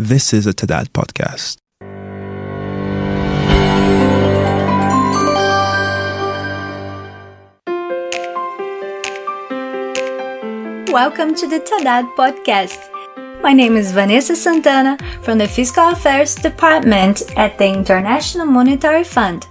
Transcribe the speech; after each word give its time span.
This 0.00 0.32
is 0.32 0.46
a 0.46 0.52
TADAT 0.52 0.90
podcast. 0.90 1.56
Welcome 10.92 11.34
to 11.34 11.48
the 11.48 11.58
TADAT 11.58 12.14
podcast. 12.14 12.78
My 13.42 13.52
name 13.52 13.74
is 13.74 13.90
Vanessa 13.90 14.36
Santana 14.36 14.96
from 15.22 15.38
the 15.38 15.48
Fiscal 15.48 15.88
Affairs 15.88 16.36
Department 16.36 17.22
at 17.36 17.58
the 17.58 17.66
International 17.66 18.46
Monetary 18.46 19.02
Fund. 19.02 19.48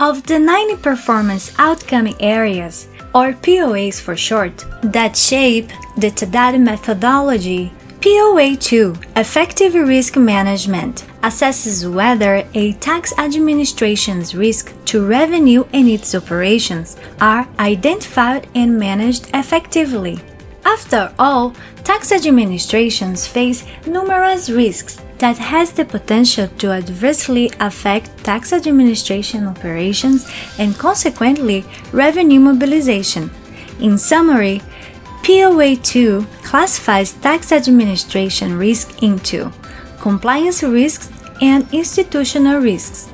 Of 0.00 0.26
the 0.26 0.40
90 0.40 0.82
performance 0.82 1.54
outcome 1.56 2.16
areas, 2.18 2.88
or 3.14 3.32
POAs 3.32 4.00
for 4.00 4.16
short, 4.16 4.64
that 4.82 5.16
shape 5.16 5.68
the 5.96 6.10
TADAT 6.10 6.60
methodology. 6.60 7.72
POA 8.02 8.56
2 8.56 8.96
Effective 9.14 9.74
Risk 9.74 10.16
Management 10.16 11.06
assesses 11.22 11.88
whether 11.88 12.44
a 12.52 12.72
tax 12.80 13.16
administration's 13.16 14.34
risk 14.34 14.74
to 14.86 15.06
revenue 15.06 15.64
and 15.72 15.88
its 15.88 16.12
operations 16.12 16.96
are 17.20 17.46
identified 17.60 18.48
and 18.56 18.76
managed 18.76 19.30
effectively. 19.34 20.18
After 20.64 21.14
all, 21.16 21.54
tax 21.84 22.10
administrations 22.10 23.28
face 23.28 23.64
numerous 23.86 24.50
risks 24.50 25.00
that 25.18 25.38
has 25.38 25.70
the 25.70 25.84
potential 25.84 26.48
to 26.58 26.72
adversely 26.72 27.52
affect 27.60 28.24
tax 28.24 28.52
administration 28.52 29.46
operations 29.46 30.28
and 30.58 30.76
consequently 30.76 31.64
revenue 31.92 32.40
mobilization. 32.40 33.30
In 33.78 33.96
summary, 33.96 34.60
POA 35.22 35.76
2 35.76 36.26
classifies 36.42 37.12
tax 37.12 37.52
administration 37.52 38.58
risk 38.58 39.04
into 39.04 39.52
compliance 40.00 40.64
risks 40.64 41.10
and 41.40 41.66
institutional 41.72 42.60
risks. 42.60 43.08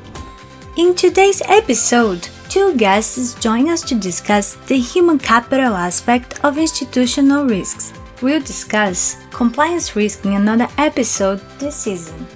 In 0.79 0.95
today's 0.95 1.43
episode, 1.47 2.27
two 2.49 2.75
guests 2.77 3.35
join 3.35 3.69
us 3.69 3.83
to 3.83 3.95
discuss 3.95 4.55
the 4.69 4.79
human 4.79 5.19
capital 5.19 5.75
aspect 5.75 6.43
of 6.43 6.57
institutional 6.57 7.45
risks. 7.45 7.93
We'll 8.23 8.41
discuss 8.41 9.17
compliance 9.31 9.95
risk 9.95 10.25
in 10.25 10.33
another 10.33 10.69
episode 10.79 11.41
this 11.59 11.77
season. 11.77 12.27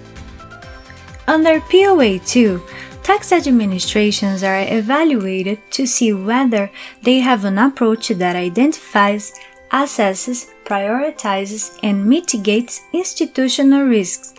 Under 1.27 1.61
POA 1.61 2.19
2, 2.19 2.63
tax 3.03 3.33
administrations 3.33 4.43
are 4.43 4.61
evaluated 4.61 5.59
to 5.71 5.87
see 5.87 6.13
whether 6.13 6.71
they 7.03 7.21
have 7.21 7.47
an 7.47 7.57
approach 7.57 8.09
that 8.09 8.37
identifies, 8.37 9.33
assesses, 9.73 10.51
prioritizes, 10.65 11.79
and 11.83 12.07
mitigates 12.07 12.83
institutional 12.93 13.85
risks. 13.85 14.35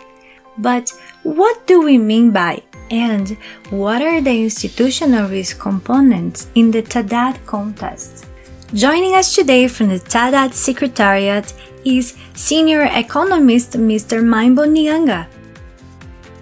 But 0.56 0.92
what 1.24 1.66
do 1.66 1.82
we 1.82 1.98
mean 1.98 2.30
by 2.30 2.62
and 2.90 3.36
what 3.70 4.02
are 4.02 4.20
the 4.20 4.42
institutional 4.44 5.28
risk 5.28 5.58
components 5.58 6.48
in 6.54 6.70
the 6.70 6.82
TADAT 6.82 7.44
context? 7.46 8.26
Joining 8.72 9.14
us 9.14 9.34
today 9.34 9.68
from 9.68 9.88
the 9.88 9.98
TADAT 9.98 10.52
Secretariat 10.54 11.52
is 11.84 12.16
Senior 12.34 12.88
Economist 12.92 13.72
Mr. 13.72 14.22
Maimbo 14.22 14.64
Nyanga. 14.66 15.26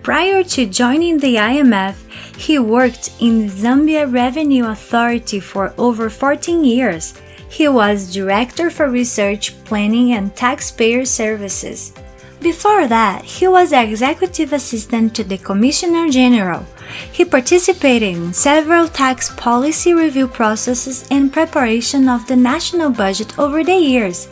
Prior 0.02 0.42
to 0.42 0.66
joining 0.66 1.18
the 1.18 1.36
IMF, 1.36 1.94
he 2.36 2.58
worked 2.58 3.12
in 3.20 3.46
the 3.46 3.52
Zambia 3.52 4.12
Revenue 4.12 4.66
Authority 4.66 5.40
for 5.40 5.72
over 5.78 6.10
14 6.10 6.64
years. 6.64 7.14
He 7.52 7.68
was 7.68 8.10
Director 8.10 8.70
for 8.70 8.88
Research, 8.88 9.52
Planning 9.66 10.14
and 10.14 10.34
Taxpayer 10.34 11.04
Services. 11.04 11.92
Before 12.40 12.88
that, 12.88 13.26
he 13.26 13.46
was 13.46 13.72
executive 13.72 14.54
assistant 14.54 15.14
to 15.14 15.22
the 15.22 15.36
Commissioner 15.36 16.08
General. 16.08 16.64
He 17.12 17.26
participated 17.26 18.16
in 18.16 18.32
several 18.32 18.88
tax 18.88 19.30
policy 19.36 19.92
review 19.92 20.28
processes 20.28 21.06
and 21.10 21.30
preparation 21.30 22.08
of 22.08 22.26
the 22.26 22.36
national 22.36 22.88
budget 22.88 23.38
over 23.38 23.62
the 23.62 23.76
years. 23.76 24.28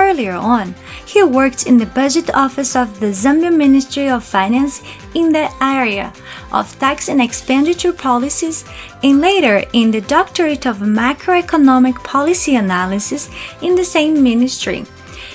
Earlier 0.00 0.32
on, 0.32 0.74
he 1.04 1.22
worked 1.22 1.66
in 1.66 1.76
the 1.76 1.84
budget 1.84 2.34
office 2.34 2.74
of 2.74 2.98
the 3.00 3.12
Zambia 3.12 3.54
Ministry 3.54 4.08
of 4.08 4.24
Finance 4.24 4.82
in 5.14 5.30
the 5.30 5.52
area 5.60 6.10
of 6.52 6.78
tax 6.78 7.10
and 7.10 7.20
expenditure 7.20 7.92
policies 7.92 8.64
and 9.02 9.20
later 9.20 9.62
in 9.74 9.90
the 9.90 10.00
Directorate 10.00 10.66
of 10.66 10.78
Macroeconomic 10.78 12.02
Policy 12.02 12.56
Analysis 12.56 13.28
in 13.60 13.74
the 13.74 13.84
same 13.84 14.22
ministry. 14.22 14.86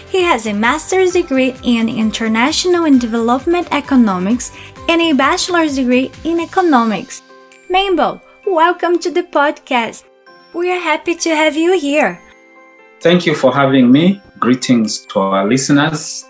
He 0.09 0.23
has 0.23 0.47
a 0.47 0.53
master's 0.53 1.13
degree 1.13 1.53
in 1.61 1.87
international 1.87 2.85
and 2.85 2.99
development 2.99 3.67
economics 3.71 4.51
and 4.89 4.99
a 4.99 5.13
bachelor's 5.13 5.75
degree 5.75 6.11
in 6.23 6.39
economics. 6.39 7.21
Maimbo, 7.69 8.19
welcome 8.47 8.97
to 8.97 9.11
the 9.11 9.23
podcast. 9.23 10.05
We 10.53 10.71
are 10.71 10.81
happy 10.81 11.13
to 11.15 11.29
have 11.35 11.55
you 11.55 11.79
here. 11.79 12.19
Thank 12.99 13.27
you 13.27 13.35
for 13.35 13.53
having 13.53 13.91
me. 13.91 14.21
Greetings 14.39 15.05
to 15.07 15.19
our 15.19 15.47
listeners. 15.47 16.25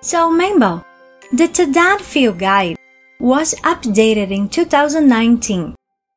So, 0.00 0.30
Maimbo, 0.30 0.84
the 1.32 1.46
TADAT 1.46 2.00
Field 2.00 2.38
Guide 2.38 2.76
was 3.20 3.54
updated 3.62 4.30
in 4.30 4.48
2019. 4.48 5.74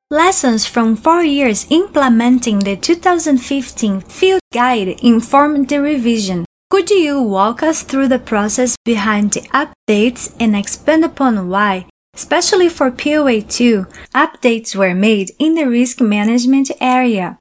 Lessons 0.09 0.65
from 0.65 0.95
four 0.95 1.23
years 1.23 1.67
implementing 1.69 2.59
the 2.59 2.75
2015 2.75 4.01
Field 4.01 4.41
Guide 4.51 4.99
informed 5.03 5.69
the 5.69 5.79
revision. 5.79 6.45
Could 6.71 6.89
you 6.89 7.21
walk 7.21 7.61
us 7.61 7.83
through 7.83 8.07
the 8.07 8.19
process 8.19 8.75
behind 8.83 9.33
the 9.33 9.41
updates 9.53 10.35
and 10.39 10.55
expand 10.55 11.05
upon 11.05 11.49
why, 11.49 11.85
especially 12.15 12.67
for 12.67 12.89
POA 12.89 13.41
2, 13.41 13.85
updates 14.15 14.75
were 14.75 14.95
made 14.95 15.31
in 15.37 15.53
the 15.53 15.69
risk 15.69 16.01
management 16.01 16.71
area? 16.81 17.37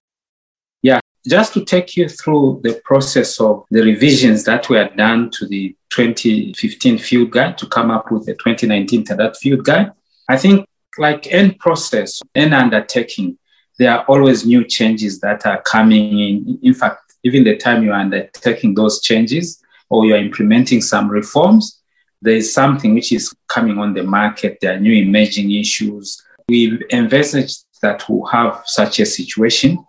Just 1.28 1.52
to 1.52 1.64
take 1.64 1.94
you 1.94 2.08
through 2.08 2.60
the 2.64 2.80
process 2.84 3.38
of 3.38 3.66
the 3.70 3.82
revisions 3.82 4.44
that 4.44 4.70
were 4.70 4.88
done 4.96 5.30
to 5.32 5.46
the 5.46 5.76
2015 5.90 6.96
field 6.96 7.30
guide 7.30 7.58
to 7.58 7.66
come 7.66 7.90
up 7.90 8.10
with 8.10 8.24
the 8.24 8.32
2019 8.32 9.04
TADAT 9.04 9.36
field 9.36 9.62
guide. 9.62 9.92
I 10.26 10.38
think, 10.38 10.66
like 10.96 11.26
any 11.30 11.52
process, 11.52 12.22
any 12.34 12.54
undertaking, 12.54 13.36
there 13.78 13.92
are 13.92 14.04
always 14.06 14.46
new 14.46 14.64
changes 14.64 15.20
that 15.20 15.44
are 15.44 15.60
coming 15.60 16.18
in. 16.18 16.58
In 16.62 16.72
fact, 16.72 17.14
even 17.22 17.44
the 17.44 17.58
time 17.58 17.84
you 17.84 17.92
are 17.92 18.00
undertaking 18.00 18.74
those 18.74 19.02
changes 19.02 19.62
or 19.90 20.06
you're 20.06 20.16
implementing 20.16 20.80
some 20.80 21.10
reforms, 21.10 21.82
there 22.22 22.36
is 22.36 22.54
something 22.54 22.94
which 22.94 23.12
is 23.12 23.34
coming 23.48 23.78
on 23.78 23.92
the 23.92 24.02
market. 24.02 24.58
There 24.62 24.74
are 24.74 24.80
new 24.80 24.94
emerging 24.94 25.52
issues. 25.52 26.24
We 26.48 26.82
envisaged 26.90 27.64
that 27.82 28.08
we'll 28.08 28.24
have 28.26 28.62
such 28.64 28.98
a 29.00 29.04
situation. 29.04 29.84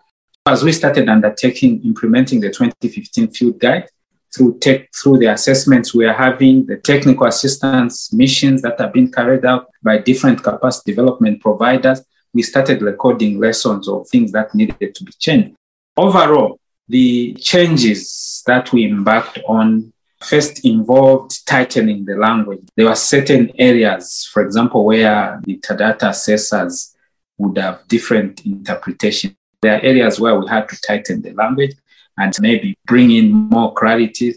As 0.50 0.64
we 0.64 0.72
started 0.72 1.08
undertaking, 1.08 1.80
implementing 1.84 2.40
the 2.40 2.48
2015 2.48 3.28
field 3.28 3.60
guide, 3.60 3.88
through 4.36 4.58
tech, 4.58 4.92
through 4.92 5.20
the 5.20 5.28
assessments 5.28 5.94
we 5.94 6.08
are 6.08 6.14
having, 6.14 6.66
the 6.66 6.78
technical 6.78 7.28
assistance 7.28 8.12
missions 8.12 8.64
that 8.64 8.82
are 8.82 8.90
being 8.90 9.12
carried 9.12 9.46
out 9.46 9.68
by 9.84 10.00
different 10.00 10.42
capacity 10.42 10.92
development 10.92 11.40
providers, 11.40 12.02
we 12.34 12.42
started 12.42 12.82
recording 12.82 13.40
lessons 13.40 13.88
of 13.88 14.10
things 14.10 14.32
that 14.32 14.56
needed 14.56 14.96
to 14.96 15.04
be 15.04 15.12
changed. 15.20 15.56
Overall, 15.96 16.60
the 16.88 17.36
changes 17.36 18.42
that 18.48 18.74
we 18.74 18.86
embarked 18.86 19.38
on 19.48 19.94
first 20.20 20.66
involved 20.66 21.46
tightening 21.46 22.06
the 22.06 22.16
language. 22.16 22.68
There 22.76 22.88
were 22.88 22.96
certain 22.96 23.52
areas, 23.60 24.28
for 24.34 24.42
example, 24.42 24.84
where 24.84 25.40
the 25.44 25.58
data 25.58 26.10
assessors 26.10 26.96
would 27.38 27.60
have 27.60 27.88
different 27.88 28.44
interpretation. 28.48 29.36
There 29.62 29.76
are 29.76 29.82
areas 29.82 30.20
where 30.20 30.40
we 30.40 30.48
had 30.48 30.70
to 30.70 30.82
tighten 30.82 31.22
the 31.22 31.34
language 31.34 31.76
and 32.18 32.34
maybe 32.40 32.78
bring 32.86 33.12
in 33.12 33.32
more 33.32 33.74
clarity. 33.74 34.36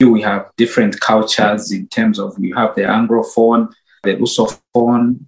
We 0.00 0.22
have 0.22 0.50
different 0.56 1.00
cultures 1.00 1.72
in 1.72 1.88
terms 1.88 2.18
of 2.18 2.38
we 2.38 2.52
have 2.52 2.74
the 2.74 2.82
Anglophone, 2.82 3.72
the 4.02 4.16
Lusophone, 4.16 5.20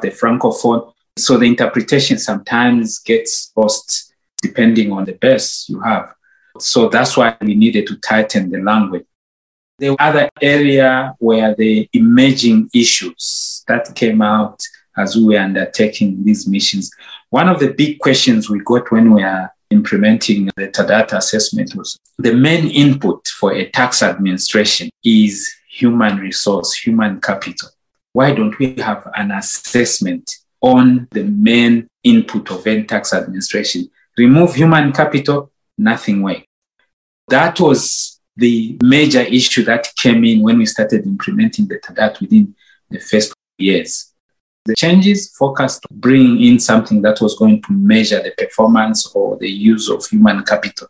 the 0.00 0.10
Francophone. 0.10 0.92
So 1.16 1.36
the 1.36 1.46
interpretation 1.46 2.18
sometimes 2.18 2.98
gets 3.00 3.52
lost 3.56 4.14
depending 4.42 4.92
on 4.92 5.04
the 5.04 5.12
base 5.12 5.66
you 5.68 5.80
have. 5.80 6.14
So 6.58 6.88
that's 6.88 7.16
why 7.16 7.36
we 7.40 7.54
needed 7.54 7.86
to 7.88 7.96
tighten 7.96 8.50
the 8.50 8.58
language. 8.58 9.06
The 9.78 9.96
other 9.98 10.28
area 10.40 11.14
where 11.18 11.54
the 11.54 11.88
emerging 11.92 12.70
issues 12.74 13.64
that 13.66 13.94
came 13.94 14.20
out 14.20 14.60
as 14.96 15.16
we 15.16 15.24
were 15.24 15.38
undertaking 15.38 16.22
these 16.24 16.46
missions. 16.46 16.90
One 17.30 17.48
of 17.48 17.60
the 17.60 17.72
big 17.72 18.00
questions 18.00 18.50
we 18.50 18.58
got 18.58 18.90
when 18.90 19.14
we 19.14 19.22
are 19.22 19.52
implementing 19.70 20.46
the 20.56 20.66
TADATA 20.66 21.18
assessment 21.18 21.76
was 21.76 21.96
the 22.18 22.34
main 22.34 22.68
input 22.68 23.28
for 23.28 23.52
a 23.54 23.70
tax 23.70 24.02
administration 24.02 24.90
is 25.04 25.48
human 25.68 26.16
resource, 26.16 26.74
human 26.74 27.20
capital. 27.20 27.68
Why 28.12 28.34
don't 28.34 28.58
we 28.58 28.74
have 28.80 29.08
an 29.14 29.30
assessment 29.30 30.28
on 30.60 31.06
the 31.12 31.22
main 31.22 31.86
input 32.02 32.50
of 32.50 32.66
any 32.66 32.82
tax 32.82 33.12
administration? 33.12 33.88
Remove 34.18 34.56
human 34.56 34.92
capital, 34.92 35.52
nothing 35.78 36.22
works. 36.22 36.42
That 37.28 37.60
was 37.60 38.20
the 38.36 38.76
major 38.82 39.20
issue 39.20 39.62
that 39.66 39.86
came 39.96 40.24
in 40.24 40.42
when 40.42 40.58
we 40.58 40.66
started 40.66 41.06
implementing 41.06 41.68
the 41.68 41.78
TADAT 41.78 42.20
within 42.20 42.56
the 42.90 42.98
first 42.98 43.32
years. 43.56 44.09
The 44.66 44.74
changes 44.76 45.34
focused 45.36 45.86
on 45.90 45.98
bringing 46.00 46.42
in 46.42 46.58
something 46.58 47.02
that 47.02 47.20
was 47.20 47.36
going 47.36 47.62
to 47.62 47.72
measure 47.72 48.22
the 48.22 48.32
performance 48.36 49.10
or 49.14 49.36
the 49.38 49.50
use 49.50 49.88
of 49.88 50.06
human 50.06 50.42
capital. 50.44 50.88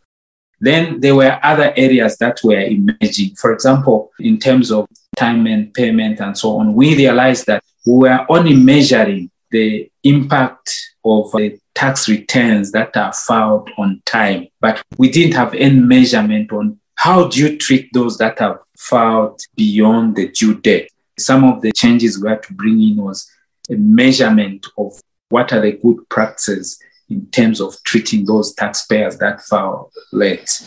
Then 0.61 1.01
there 1.01 1.15
were 1.15 1.39
other 1.43 1.73
areas 1.77 2.19
that 2.19 2.41
were 2.45 2.61
emerging. 2.61 3.37
For 3.37 3.53
example, 3.53 4.11
in 4.19 4.39
terms 4.39 4.71
of 4.71 4.87
time 5.17 5.47
and 5.47 5.73
payment 5.73 6.21
and 6.21 6.37
so 6.37 6.59
on, 6.59 6.75
we 6.75 6.97
realized 6.97 7.47
that 7.47 7.63
we 7.87 8.09
were 8.09 8.27
only 8.29 8.55
measuring 8.55 9.31
the 9.51 9.91
impact 10.05 10.71
of 11.05 11.31
the 11.33 11.59
tax 11.75 12.09
returns 12.09 12.73
that 12.73 12.97
are 12.97 13.13
filed 13.13 13.71
on 13.79 14.03
time, 14.05 14.49
but 14.61 14.83
we 14.99 15.09
didn't 15.09 15.35
have 15.35 15.55
any 15.55 15.79
measurement 15.79 16.53
on 16.53 16.79
how 16.97 17.29
do 17.29 17.41
you 17.41 17.57
treat 17.57 17.91
those 17.95 18.19
that 18.19 18.41
are 18.43 18.61
filed 18.79 19.41
beyond 19.57 20.17
the 20.17 20.29
due 20.29 20.61
date. 20.61 20.91
Some 21.19 21.45
of 21.45 21.63
the 21.63 21.73
changes 21.73 22.23
we 22.23 22.29
had 22.29 22.43
to 22.45 22.53
bring 22.53 22.83
in 22.83 22.97
was 22.97 23.31
a 23.71 23.77
measurement 23.77 24.67
of 24.77 25.01
what 25.29 25.53
are 25.53 25.61
the 25.61 25.73
good 25.73 26.09
practices 26.09 26.79
in 27.09 27.27
terms 27.27 27.61
of 27.61 27.83
treating 27.85 28.25
those 28.25 28.55
taxpayers 28.55 29.19
that 29.19 29.41
file 29.43 29.91
late. 30.13 30.63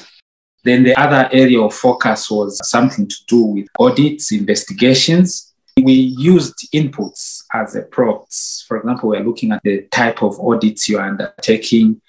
Then 0.64 0.84
the 0.84 0.96
other 0.96 1.30
area 1.32 1.62
of 1.62 1.74
focus 1.74 2.32
was 2.32 2.68
something 2.68 3.08
to 3.08 3.16
do 3.28 3.44
with 3.44 3.68
audits, 3.80 4.32
investigations. 4.32 5.54
We 5.82 5.94
used 5.94 6.72
inputs 6.74 7.44
as 7.52 7.76
a 7.76 7.82
props. 7.82 8.64
For 8.68 8.78
example, 8.78 9.10
we're 9.10 9.24
looking 9.24 9.52
at 9.52 9.62
the 9.64 9.84
type 9.92 10.24
of 10.24 10.40
audits 10.40 10.88
you're 10.88 11.02
undertaking. 11.02 12.02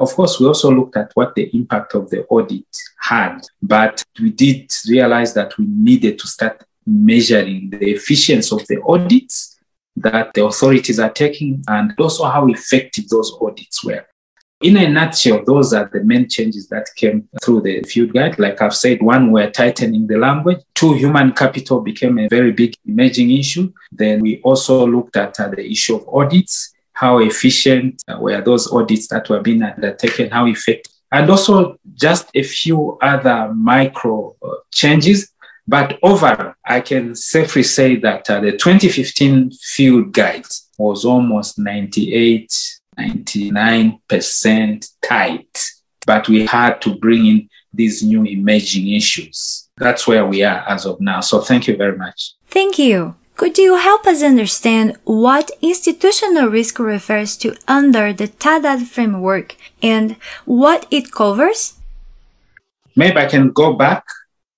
Of 0.00 0.12
course, 0.14 0.40
we 0.40 0.46
also 0.46 0.72
looked 0.72 0.96
at 0.96 1.12
what 1.14 1.34
the 1.36 1.48
impact 1.54 1.94
of 1.94 2.10
the 2.10 2.24
audit 2.24 2.66
had, 2.98 3.40
but 3.60 4.02
we 4.20 4.30
did 4.30 4.72
realize 4.88 5.34
that 5.34 5.56
we 5.58 5.66
needed 5.68 6.18
to 6.18 6.26
start 6.26 6.64
measuring 6.84 7.70
the 7.70 7.92
efficiency 7.92 8.56
of 8.56 8.66
the 8.66 8.82
audits 8.82 9.51
that 9.96 10.32
the 10.34 10.44
authorities 10.44 10.98
are 10.98 11.10
taking 11.12 11.62
and 11.68 11.92
also 11.98 12.24
how 12.24 12.46
effective 12.48 13.08
those 13.08 13.36
audits 13.40 13.84
were. 13.84 14.04
In 14.62 14.76
a 14.76 14.88
nutshell, 14.88 15.42
those 15.44 15.72
are 15.72 15.90
the 15.92 16.04
main 16.04 16.28
changes 16.28 16.68
that 16.68 16.86
came 16.94 17.28
through 17.42 17.62
the 17.62 17.82
field 17.82 18.12
guide. 18.12 18.38
Like 18.38 18.62
I've 18.62 18.74
said, 18.74 19.02
one, 19.02 19.32
we're 19.32 19.50
tightening 19.50 20.06
the 20.06 20.18
language. 20.18 20.58
Two, 20.74 20.94
human 20.94 21.32
capital 21.32 21.80
became 21.80 22.16
a 22.20 22.28
very 22.28 22.52
big 22.52 22.74
emerging 22.86 23.32
issue. 23.32 23.72
Then 23.90 24.20
we 24.20 24.40
also 24.42 24.86
looked 24.86 25.16
at 25.16 25.38
uh, 25.40 25.48
the 25.48 25.68
issue 25.68 25.96
of 25.96 26.08
audits. 26.08 26.72
How 26.92 27.18
efficient 27.18 28.00
uh, 28.06 28.18
were 28.20 28.40
those 28.40 28.72
audits 28.72 29.08
that 29.08 29.28
were 29.28 29.40
being 29.40 29.64
undertaken? 29.64 30.30
How 30.30 30.46
effective? 30.46 30.92
And 31.10 31.28
also 31.28 31.76
just 31.94 32.28
a 32.32 32.44
few 32.44 32.98
other 33.02 33.52
micro 33.52 34.36
uh, 34.42 34.48
changes 34.70 35.31
but 35.66 35.98
overall, 36.02 36.54
I 36.64 36.80
can 36.80 37.14
safely 37.14 37.62
say 37.62 37.96
that 37.96 38.28
uh, 38.28 38.40
the 38.40 38.52
2015 38.52 39.52
field 39.52 40.12
guide 40.12 40.46
was 40.78 41.04
almost 41.04 41.58
98, 41.58 42.80
99% 42.98 44.88
tight. 45.02 45.64
But 46.04 46.28
we 46.28 46.46
had 46.46 46.82
to 46.82 46.96
bring 46.96 47.26
in 47.26 47.48
these 47.72 48.02
new 48.02 48.24
emerging 48.24 48.90
issues. 48.90 49.68
That's 49.76 50.06
where 50.06 50.26
we 50.26 50.42
are 50.42 50.64
as 50.68 50.84
of 50.84 51.00
now. 51.00 51.20
So 51.20 51.40
thank 51.40 51.68
you 51.68 51.76
very 51.76 51.96
much. 51.96 52.34
Thank 52.48 52.78
you. 52.78 53.14
Could 53.36 53.56
you 53.56 53.76
help 53.76 54.06
us 54.06 54.22
understand 54.22 54.96
what 55.04 55.50
institutional 55.62 56.48
risk 56.48 56.78
refers 56.78 57.36
to 57.38 57.56
under 57.66 58.12
the 58.12 58.28
TADAT 58.28 58.86
framework 58.86 59.56
and 59.80 60.16
what 60.44 60.86
it 60.90 61.12
covers? 61.12 61.74
Maybe 62.94 63.16
I 63.16 63.26
can 63.26 63.50
go 63.52 63.72
back 63.72 64.04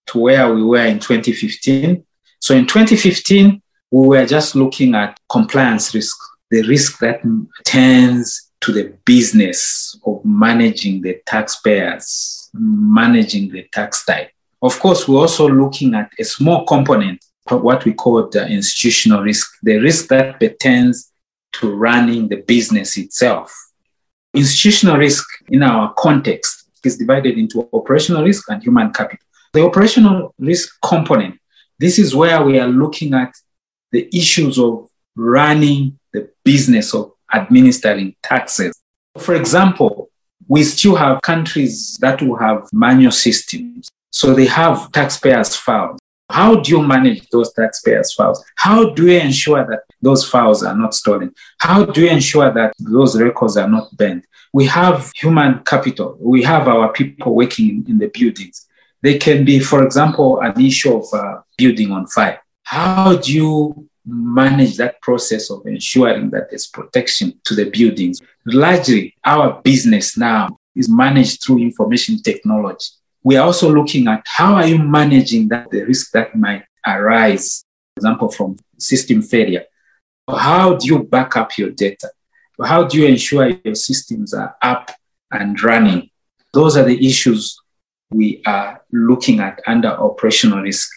to 0.07 0.19
where 0.19 0.53
we 0.53 0.63
were 0.63 0.85
in 0.85 0.99
2015. 0.99 2.05
So 2.41 2.55
in 2.55 2.67
2015, 2.67 3.63
we 3.91 4.09
were 4.09 4.27
just 4.27 4.55
looking 4.55 4.95
at 4.95 5.19
compliance 5.29 5.95
risk, 5.95 6.17
the 6.51 6.63
risk 6.63 6.99
that 6.99 7.23
tends 7.65 8.51
to 8.61 8.73
the 8.73 8.97
business 9.05 9.99
of 10.07 10.25
managing 10.25 11.03
the 11.03 11.21
taxpayers, 11.27 12.51
managing 12.55 13.51
the 13.51 13.63
tax 13.73 14.05
type. 14.05 14.31
Of 14.63 14.81
course, 14.81 15.07
we're 15.07 15.21
also 15.21 15.49
looking 15.49 15.95
at 15.95 16.11
a 16.19 16.25
small 16.25 16.65
component, 16.65 17.25
what 17.49 17.85
we 17.85 17.93
call 17.93 18.29
the 18.29 18.47
institutional 18.47 19.23
risk, 19.23 19.51
the 19.63 19.79
risk 19.79 20.09
that 20.09 20.41
pertains 20.41 21.13
to 21.53 21.75
running 21.75 22.29
the 22.29 22.37
business 22.37 22.97
itself. 22.97 23.55
Institutional 24.33 24.97
risk 24.97 25.25
in 25.49 25.63
our 25.63 25.93
context 25.95 26.69
is 26.83 26.97
divided 26.97 27.39
into 27.39 27.69
operational 27.73 28.25
risk 28.25 28.51
and 28.51 28.63
human 28.63 28.93
capital. 28.93 29.25
The 29.55 29.65
operational 29.65 30.35
risk 30.37 30.81
component, 30.83 31.39
this 31.79 32.01
is 32.01 32.13
where 32.13 32.43
we 32.43 32.59
are 32.59 32.67
looking 32.67 33.15
at 33.15 33.33
the 33.93 34.09
issues 34.13 34.59
of 34.59 34.91
running 35.15 35.97
the 36.13 36.29
business 36.43 36.93
of 36.93 37.13
administering 37.33 38.17
taxes. 38.21 38.75
For 39.17 39.37
example, 39.37 40.11
we 40.49 40.65
still 40.65 40.97
have 40.97 41.23
countries 41.23 41.97
that 42.01 42.21
will 42.21 42.35
have 42.35 42.69
manual 42.73 43.13
systems. 43.13 43.89
So 44.11 44.35
they 44.35 44.47
have 44.47 44.91
taxpayers' 44.91 45.55
files. 45.55 46.01
How 46.29 46.57
do 46.57 46.73
you 46.73 46.83
manage 46.83 47.29
those 47.29 47.53
taxpayers' 47.53 48.13
files? 48.13 48.45
How 48.57 48.91
do 48.91 49.07
you 49.07 49.21
ensure 49.21 49.65
that 49.69 49.83
those 50.03 50.29
files 50.29 50.65
are 50.65 50.77
not 50.77 50.95
stolen? 50.95 51.33
How 51.59 51.85
do 51.85 52.01
you 52.01 52.11
ensure 52.11 52.53
that 52.53 52.73
those 52.81 53.21
records 53.21 53.57
are 53.57 53.69
not 53.69 53.97
burned? 53.97 54.25
We 54.53 54.67
have 54.67 55.13
human 55.15 55.61
capital. 55.61 56.17
We 56.19 56.43
have 56.43 56.67
our 56.67 56.93
people 56.93 57.37
working 57.37 57.85
in 57.89 57.99
the 57.99 58.09
buildings. 58.09 58.67
They 59.05 59.19
can 59.19 59.45
be, 59.45 59.61
for 59.61 59.85
example, 59.85 60.41
an 60.41 60.59
issue 60.59 60.97
of 60.97 61.05
uh, 61.13 61.43
building 61.59 61.93
on 61.93 62.07
fire. 62.07 62.41
How 62.63 63.17
do 63.17 63.35
you 63.35 63.89
manage 64.07 64.79
that 64.79 64.99
process 65.03 65.51
of 65.51 65.67
ensuring 65.67 66.31
that 66.31 66.49
there's 66.49 66.69
protection 66.69 67.39
to 67.45 67.55
the 67.55 67.69
buildings? 67.69 68.23
Largely, 68.47 69.15
our 69.23 69.61
business 69.61 70.17
now 70.17 70.57
is 70.75 70.89
managed 70.89 71.43
through 71.43 71.59
information 71.59 72.23
technology. 72.23 72.93
We 73.23 73.37
are 73.37 73.45
also 73.45 73.71
looking 73.71 74.09
at 74.09 74.23
how 74.25 74.55
are 74.55 74.67
you 74.67 74.79
managing 74.79 75.49
that 75.49 75.71
the 75.71 75.83
risk 75.83 76.13
that 76.13 76.35
might 76.35 76.65
arise, 76.87 77.63
for 77.95 77.99
example, 77.99 78.31
from 78.31 78.57
system 78.79 79.21
failure. 79.21 79.65
How 80.27 80.77
do 80.77 80.87
you 80.87 81.03
back 81.03 81.37
up 81.37 81.59
your 81.59 81.73
data? 81.73 82.09
How 82.59 82.85
do 82.85 82.97
you 82.99 83.07
ensure 83.07 83.51
your 83.51 83.75
systems 83.75 84.33
are 84.33 84.57
up 84.63 84.93
and 85.31 85.63
running? 85.63 86.09
Those 86.55 86.79
are 86.79 86.85
the 86.85 87.07
issues 87.07 87.61
we 88.15 88.43
are 88.47 88.81
looking 88.93 89.41
at 89.41 89.61
under 89.67 89.89
operational 89.89 90.61
risk. 90.61 90.89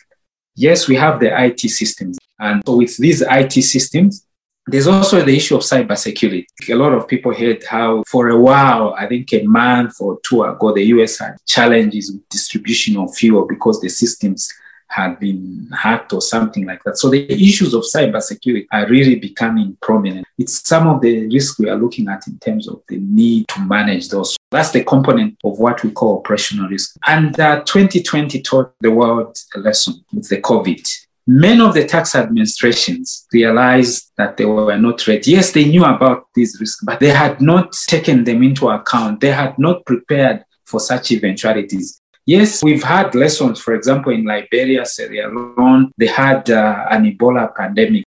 Yes, 0.56 0.88
we 0.88 0.96
have 0.96 1.20
the 1.20 1.30
IT 1.46 1.60
systems. 1.60 2.18
And 2.40 2.62
so 2.66 2.78
with 2.78 2.96
these 2.98 3.22
IT 3.22 3.54
systems, 3.64 4.26
there's 4.68 4.88
also 4.88 5.24
the 5.24 5.36
issue 5.36 5.56
of 5.56 5.62
cybersecurity. 5.62 6.46
A 6.70 6.76
lot 6.76 6.94
of 6.94 7.08
people 7.08 7.34
heard 7.34 7.64
how, 7.64 8.04
for 8.08 8.30
a 8.30 8.40
while, 8.40 8.94
I 8.98 9.08
think 9.08 9.34
a 9.34 9.44
month 9.44 9.96
or 10.02 10.20
two 10.24 10.44
ago, 10.44 10.74
the 10.74 10.84
US 10.96 11.20
had 11.20 11.38
challenges 11.46 12.12
with 12.12 12.28
distribution 12.30 12.98
of 12.98 13.16
fuel 13.16 13.46
because 13.48 13.80
the 13.80 13.90
systems 13.90 14.52
had 14.90 15.20
been 15.20 15.70
hacked 15.74 16.14
or 16.14 16.22
something 16.22 16.66
like 16.66 16.84
that. 16.84 16.98
So 16.98 17.10
the 17.10 17.32
issues 17.32 17.74
of 17.74 17.84
cybersecurity 17.84 18.68
are 18.72 18.88
really 18.88 19.16
becoming 19.16 19.78
prominent. 19.82 20.26
It's 20.38 20.68
some 20.68 20.88
of 20.88 21.02
the 21.02 21.28
risks 21.28 21.60
we 21.60 21.70
are 21.70 21.76
looking 21.76 22.08
at 22.08 22.28
in 22.28 22.38
terms 22.40 22.68
of 22.68 22.82
the 22.88 22.98
need 22.98 23.48
to 23.50 23.62
manage 23.62 24.10
those. 24.10 24.37
That's 24.50 24.72
the 24.72 24.84
component 24.84 25.38
of 25.44 25.60
what 25.60 25.84
we 25.84 25.92
call 25.92 26.20
operational 26.20 26.70
risk. 26.70 26.96
And 27.06 27.38
uh, 27.40 27.64
2020 27.64 28.42
taught 28.42 28.74
the 28.80 28.92
world 28.92 29.38
a 29.56 29.60
lesson 29.60 30.06
with 30.14 30.30
the 30.30 30.42
COVID. 30.42 30.88
Many 31.30 31.60
of 31.62 31.74
the 31.74 31.86
tax 31.86 32.16
administrations 32.16 33.28
realized 33.34 34.14
that 34.18 34.38
they 34.38 34.46
were 34.46 34.78
not 34.78 35.06
ready. 35.08 35.32
Yes, 35.32 35.52
they 35.52 35.66
knew 35.66 35.84
about 35.84 36.28
these 36.34 36.58
risks, 36.62 36.82
but 36.86 37.02
they 37.02 37.10
had 37.10 37.42
not 37.42 37.74
taken 37.88 38.24
them 38.24 38.42
into 38.42 38.70
account. 38.70 39.20
They 39.20 39.32
had 39.32 39.60
not 39.60 39.86
prepared 39.86 40.46
for 40.64 40.80
such 40.80 41.12
eventualities. 41.12 42.02
Yes, 42.26 42.64
we've 42.64 42.84
had 42.84 43.14
lessons. 43.14 43.60
For 43.60 43.74
example, 43.74 44.14
in 44.14 44.24
Liberia, 44.24 44.86
Sierra 44.86 45.30
Leone, 45.34 45.92
they 45.98 46.08
had 46.08 46.50
uh, 46.50 46.86
an 46.90 47.12
Ebola 47.12 47.54
pandemic. 47.54 48.06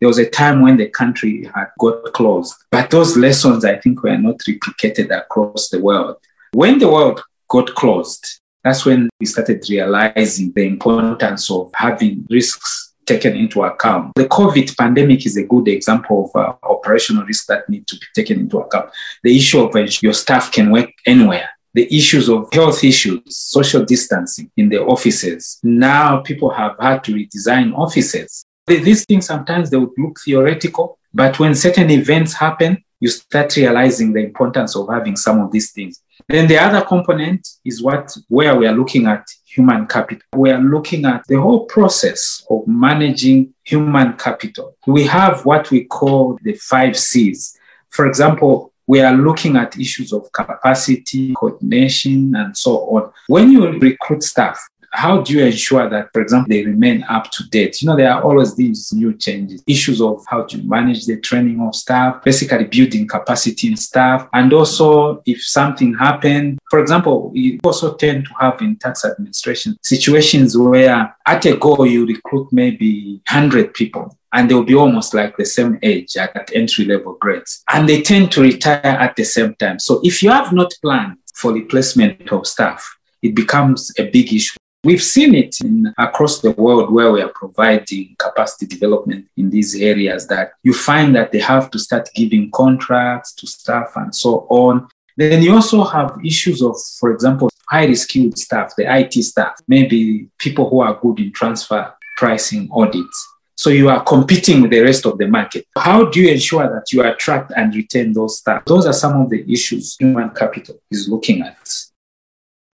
There 0.00 0.08
was 0.08 0.18
a 0.18 0.28
time 0.28 0.62
when 0.62 0.76
the 0.76 0.88
country 0.88 1.50
had 1.54 1.68
got 1.78 2.12
closed, 2.12 2.54
but 2.70 2.90
those 2.90 3.16
lessons, 3.16 3.64
I 3.64 3.76
think, 3.78 4.02
were 4.02 4.16
not 4.16 4.36
replicated 4.48 5.16
across 5.16 5.68
the 5.70 5.80
world. 5.80 6.16
When 6.52 6.78
the 6.78 6.88
world 6.88 7.22
got 7.48 7.74
closed, 7.74 8.40
that's 8.62 8.84
when 8.84 9.08
we 9.18 9.26
started 9.26 9.64
realizing 9.68 10.52
the 10.52 10.66
importance 10.66 11.50
of 11.50 11.70
having 11.74 12.26
risks 12.30 12.94
taken 13.06 13.34
into 13.34 13.62
account. 13.62 14.12
The 14.16 14.28
COVID 14.28 14.76
pandemic 14.76 15.24
is 15.24 15.36
a 15.36 15.44
good 15.44 15.66
example 15.68 16.30
of 16.32 16.40
uh, 16.40 16.52
operational 16.62 17.24
risks 17.24 17.46
that 17.46 17.68
need 17.68 17.86
to 17.86 17.96
be 17.96 18.06
taken 18.14 18.38
into 18.38 18.58
account. 18.58 18.90
The 19.22 19.36
issue 19.36 19.60
of 19.60 19.74
uh, 19.74 19.86
your 20.02 20.12
staff 20.12 20.52
can 20.52 20.70
work 20.70 20.90
anywhere 21.06 21.48
the 21.74 21.96
issues 21.96 22.28
of 22.28 22.48
health 22.52 22.82
issues, 22.82 23.36
social 23.36 23.84
distancing 23.84 24.50
in 24.56 24.68
the 24.68 24.80
offices. 24.80 25.60
Now 25.62 26.20
people 26.22 26.50
have 26.50 26.74
had 26.80 27.04
to 27.04 27.12
redesign 27.12 27.72
offices. 27.72 28.44
These 28.68 29.04
things 29.04 29.26
sometimes 29.26 29.70
they 29.70 29.76
would 29.76 29.90
look 29.96 30.18
theoretical, 30.24 30.98
but 31.12 31.38
when 31.38 31.54
certain 31.54 31.90
events 31.90 32.34
happen, 32.34 32.84
you 33.00 33.08
start 33.08 33.56
realizing 33.56 34.12
the 34.12 34.20
importance 34.20 34.76
of 34.76 34.88
having 34.88 35.16
some 35.16 35.40
of 35.40 35.52
these 35.52 35.72
things. 35.72 36.02
Then 36.28 36.48
the 36.48 36.58
other 36.58 36.84
component 36.84 37.48
is 37.64 37.82
what 37.82 38.14
where 38.28 38.56
we 38.56 38.66
are 38.66 38.72
looking 38.72 39.06
at 39.06 39.26
human 39.46 39.86
capital. 39.86 40.22
We 40.36 40.50
are 40.50 40.60
looking 40.60 41.04
at 41.04 41.22
the 41.28 41.40
whole 41.40 41.64
process 41.66 42.44
of 42.50 42.66
managing 42.66 43.54
human 43.64 44.14
capital. 44.14 44.76
We 44.86 45.04
have 45.04 45.44
what 45.46 45.70
we 45.70 45.84
call 45.84 46.38
the 46.42 46.54
five 46.54 46.98
C's. 46.98 47.56
For 47.90 48.06
example, 48.06 48.72
we 48.86 49.00
are 49.00 49.14
looking 49.14 49.56
at 49.56 49.78
issues 49.78 50.12
of 50.12 50.30
capacity, 50.32 51.34
coordination, 51.34 52.34
and 52.34 52.56
so 52.56 52.78
on. 52.94 53.12
When 53.28 53.52
you 53.52 53.68
recruit 53.70 54.22
staff, 54.22 54.58
how 54.92 55.20
do 55.20 55.32
you 55.32 55.44
ensure 55.44 55.88
that, 55.88 56.10
for 56.12 56.22
example, 56.22 56.48
they 56.48 56.64
remain 56.64 57.04
up 57.08 57.30
to 57.32 57.48
date? 57.50 57.80
You 57.80 57.88
know, 57.88 57.96
there 57.96 58.12
are 58.12 58.22
always 58.22 58.56
these 58.56 58.92
new 58.92 59.14
changes, 59.14 59.62
issues 59.66 60.00
of 60.00 60.24
how 60.28 60.42
to 60.44 60.58
manage 60.62 61.06
the 61.06 61.20
training 61.20 61.60
of 61.60 61.74
staff, 61.74 62.22
basically 62.24 62.64
building 62.64 63.06
capacity 63.06 63.68
in 63.68 63.76
staff. 63.76 64.28
And 64.32 64.52
also, 64.52 65.22
if 65.26 65.42
something 65.42 65.94
happened, 65.94 66.58
for 66.70 66.80
example, 66.80 67.30
we 67.30 67.60
also 67.64 67.94
tend 67.94 68.26
to 68.26 68.34
have 68.40 68.60
in 68.60 68.76
tax 68.76 69.04
administration 69.04 69.76
situations 69.82 70.56
where 70.56 71.14
at 71.26 71.44
a 71.46 71.56
go 71.56 71.84
you 71.84 72.06
recruit 72.06 72.48
maybe 72.52 73.20
100 73.28 73.74
people 73.74 74.16
and 74.32 74.50
they'll 74.50 74.64
be 74.64 74.74
almost 74.74 75.14
like 75.14 75.36
the 75.36 75.44
same 75.44 75.78
age 75.82 76.16
at 76.16 76.50
entry 76.54 76.84
level 76.84 77.16
grades. 77.20 77.62
And 77.70 77.88
they 77.88 78.02
tend 78.02 78.32
to 78.32 78.42
retire 78.42 78.80
at 78.84 79.16
the 79.16 79.24
same 79.24 79.54
time. 79.54 79.78
So 79.78 80.00
if 80.02 80.22
you 80.22 80.30
have 80.30 80.52
not 80.52 80.72
planned 80.82 81.16
for 81.34 81.52
replacement 81.52 82.30
of 82.30 82.46
staff, 82.46 82.96
it 83.22 83.34
becomes 83.34 83.92
a 83.98 84.10
big 84.10 84.32
issue. 84.32 84.56
We've 84.84 85.02
seen 85.02 85.34
it 85.34 85.60
in, 85.60 85.92
across 85.98 86.40
the 86.40 86.52
world 86.52 86.92
where 86.92 87.10
we 87.10 87.20
are 87.20 87.32
providing 87.34 88.14
capacity 88.16 88.66
development 88.66 89.26
in 89.36 89.50
these 89.50 89.74
areas 89.74 90.28
that 90.28 90.52
you 90.62 90.72
find 90.72 91.16
that 91.16 91.32
they 91.32 91.40
have 91.40 91.70
to 91.72 91.80
start 91.80 92.08
giving 92.14 92.50
contracts 92.52 93.32
to 93.34 93.46
staff 93.48 93.92
and 93.96 94.14
so 94.14 94.46
on. 94.48 94.88
Then 95.16 95.42
you 95.42 95.52
also 95.52 95.82
have 95.82 96.16
issues 96.24 96.62
of, 96.62 96.76
for 97.00 97.10
example, 97.10 97.50
highly 97.68 97.96
skilled 97.96 98.38
staff, 98.38 98.74
the 98.76 98.84
IT 98.84 99.14
staff, 99.24 99.60
maybe 99.66 100.28
people 100.38 100.70
who 100.70 100.80
are 100.80 100.94
good 100.94 101.18
in 101.18 101.32
transfer 101.32 101.92
pricing 102.16 102.68
audits. 102.70 103.28
So 103.56 103.70
you 103.70 103.88
are 103.88 104.04
competing 104.04 104.62
with 104.62 104.70
the 104.70 104.80
rest 104.80 105.06
of 105.06 105.18
the 105.18 105.26
market. 105.26 105.66
How 105.76 106.04
do 106.04 106.20
you 106.20 106.28
ensure 106.28 106.68
that 106.68 106.92
you 106.92 107.02
attract 107.02 107.52
and 107.56 107.74
retain 107.74 108.12
those 108.12 108.38
staff? 108.38 108.64
Those 108.64 108.86
are 108.86 108.92
some 108.92 109.20
of 109.20 109.30
the 109.30 109.44
issues 109.52 109.96
human 109.98 110.30
capital 110.30 110.80
is 110.92 111.08
looking 111.08 111.42
at. 111.42 111.68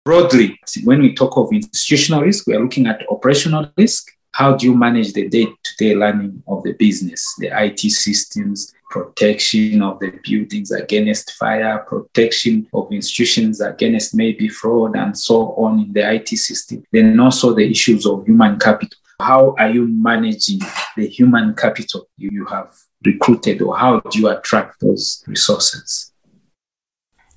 Broadly, 0.03 0.59
when 0.85 1.03
we 1.03 1.15
talk 1.15 1.37
of 1.37 1.53
institutional 1.53 2.23
risk, 2.23 2.47
we 2.47 2.55
are 2.55 2.63
looking 2.63 2.87
at 2.87 3.05
operational 3.11 3.71
risk. 3.77 4.11
How 4.33 4.57
do 4.57 4.65
you 4.65 4.75
manage 4.75 5.13
the 5.13 5.29
day 5.29 5.45
to 5.45 5.71
day 5.79 5.95
learning 5.95 6.43
of 6.49 6.63
the 6.63 6.73
business, 6.73 7.35
the 7.39 7.49
IT 7.53 7.81
systems, 7.81 8.73
protection 8.89 9.83
of 9.83 9.99
the 9.99 10.19
buildings 10.25 10.71
against 10.71 11.33
fire, 11.33 11.85
protection 11.87 12.67
of 12.73 12.91
institutions 12.91 13.61
against 13.61 14.15
maybe 14.15 14.49
fraud, 14.49 14.97
and 14.97 15.19
so 15.19 15.53
on 15.57 15.81
in 15.81 15.93
the 15.93 16.15
IT 16.15 16.29
system? 16.29 16.83
Then 16.91 17.21
also 17.21 17.55
the 17.55 17.71
issues 17.71 18.07
of 18.07 18.25
human 18.25 18.59
capital. 18.59 18.97
How 19.21 19.55
are 19.59 19.69
you 19.69 19.87
managing 19.87 20.61
the 20.97 21.07
human 21.09 21.55
capital 21.55 22.09
you 22.17 22.47
have 22.47 22.71
recruited, 23.05 23.61
or 23.61 23.77
how 23.77 24.01
do 24.01 24.19
you 24.19 24.29
attract 24.29 24.81
those 24.81 25.23
resources? 25.27 26.10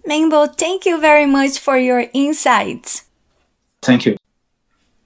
Maimbo, 0.08 0.54
thank 0.58 0.86
you 0.86 1.00
very 1.00 1.26
much 1.26 1.60
for 1.60 1.78
your 1.78 2.06
insights. 2.14 3.06
Thank 3.82 4.06
you. 4.06 4.18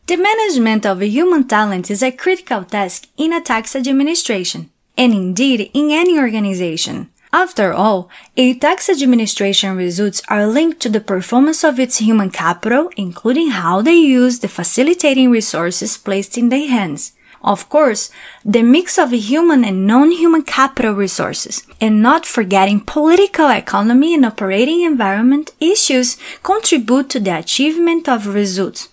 The 0.08 0.18
management 0.18 0.86
of 0.86 1.02
human 1.02 1.48
talent 1.48 1.92
is 1.92 2.02
a 2.02 2.12
critical 2.12 2.64
task 2.64 3.08
in 3.18 3.34
a 3.34 3.42
tax 3.42 3.76
administration, 3.76 4.70
and 4.98 5.14
indeed 5.14 5.70
in 5.74 5.92
any 5.92 6.18
organization. 6.18 7.10
After 7.34 7.74
all, 7.74 8.10
a 8.38 8.54
tax 8.54 8.90
administration 8.90 9.76
results 9.76 10.22
are 10.30 10.48
linked 10.48 10.80
to 10.82 10.90
the 10.90 11.02
performance 11.02 11.64
of 11.64 11.80
its 11.80 11.98
human 11.98 12.32
capital, 12.32 12.90
including 12.96 13.50
how 13.52 13.82
they 13.82 13.96
use 13.96 14.40
the 14.40 14.48
facilitating 14.48 15.30
resources 15.30 15.98
placed 15.98 16.38
in 16.38 16.50
their 16.50 16.70
hands. 16.70 17.12
Of 17.44 17.70
course, 17.70 18.10
the 18.44 18.64
mix 18.64 18.98
of 18.98 19.12
human 19.12 19.64
and 19.64 19.86
non-human 19.86 20.44
capital 20.44 20.94
resources, 20.94 21.64
and 21.80 22.02
not 22.02 22.26
forgetting 22.26 22.82
political 22.82 23.50
economy 23.50 24.14
and 24.14 24.26
operating 24.26 24.82
environment 24.82 25.52
issues 25.60 26.18
contribute 26.44 27.10
to 27.12 27.20
the 27.20 27.38
achievement 27.38 28.10
of 28.10 28.34
results. 28.34 28.90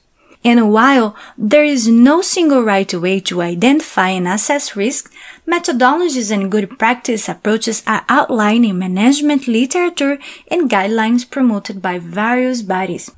And 0.47 0.71
while 0.71 1.17
there 1.39 1.65
is 1.65 1.89
no 1.89 2.21
single 2.21 2.63
right 2.63 2.93
way 2.93 3.19
to 3.21 3.41
identify 3.41 4.11
and 4.11 4.29
assess 4.29 4.77
risk, 4.77 5.11
methodologies 5.49 6.31
and 6.31 6.53
good 6.53 6.79
practice 6.79 7.31
approaches 7.31 7.83
are 7.87 8.05
outlined 8.11 8.67
in 8.67 8.79
management 8.79 9.49
literature 9.49 10.19
and 10.51 10.69
guidelines 10.69 11.29
promoted 11.29 11.81
by 11.81 11.99
various 11.99 12.61
bodies. 12.61 13.11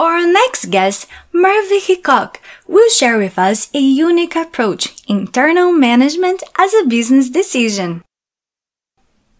Our 0.00 0.24
next 0.24 0.70
guest, 0.70 1.08
Merve 1.32 1.82
Hickok, 1.82 2.40
will 2.68 2.88
share 2.88 3.18
with 3.18 3.36
us 3.36 3.68
a 3.74 3.80
unique 3.80 4.36
approach, 4.36 4.94
internal 5.08 5.72
management 5.72 6.44
as 6.56 6.72
a 6.72 6.86
business 6.86 7.28
decision. 7.28 8.04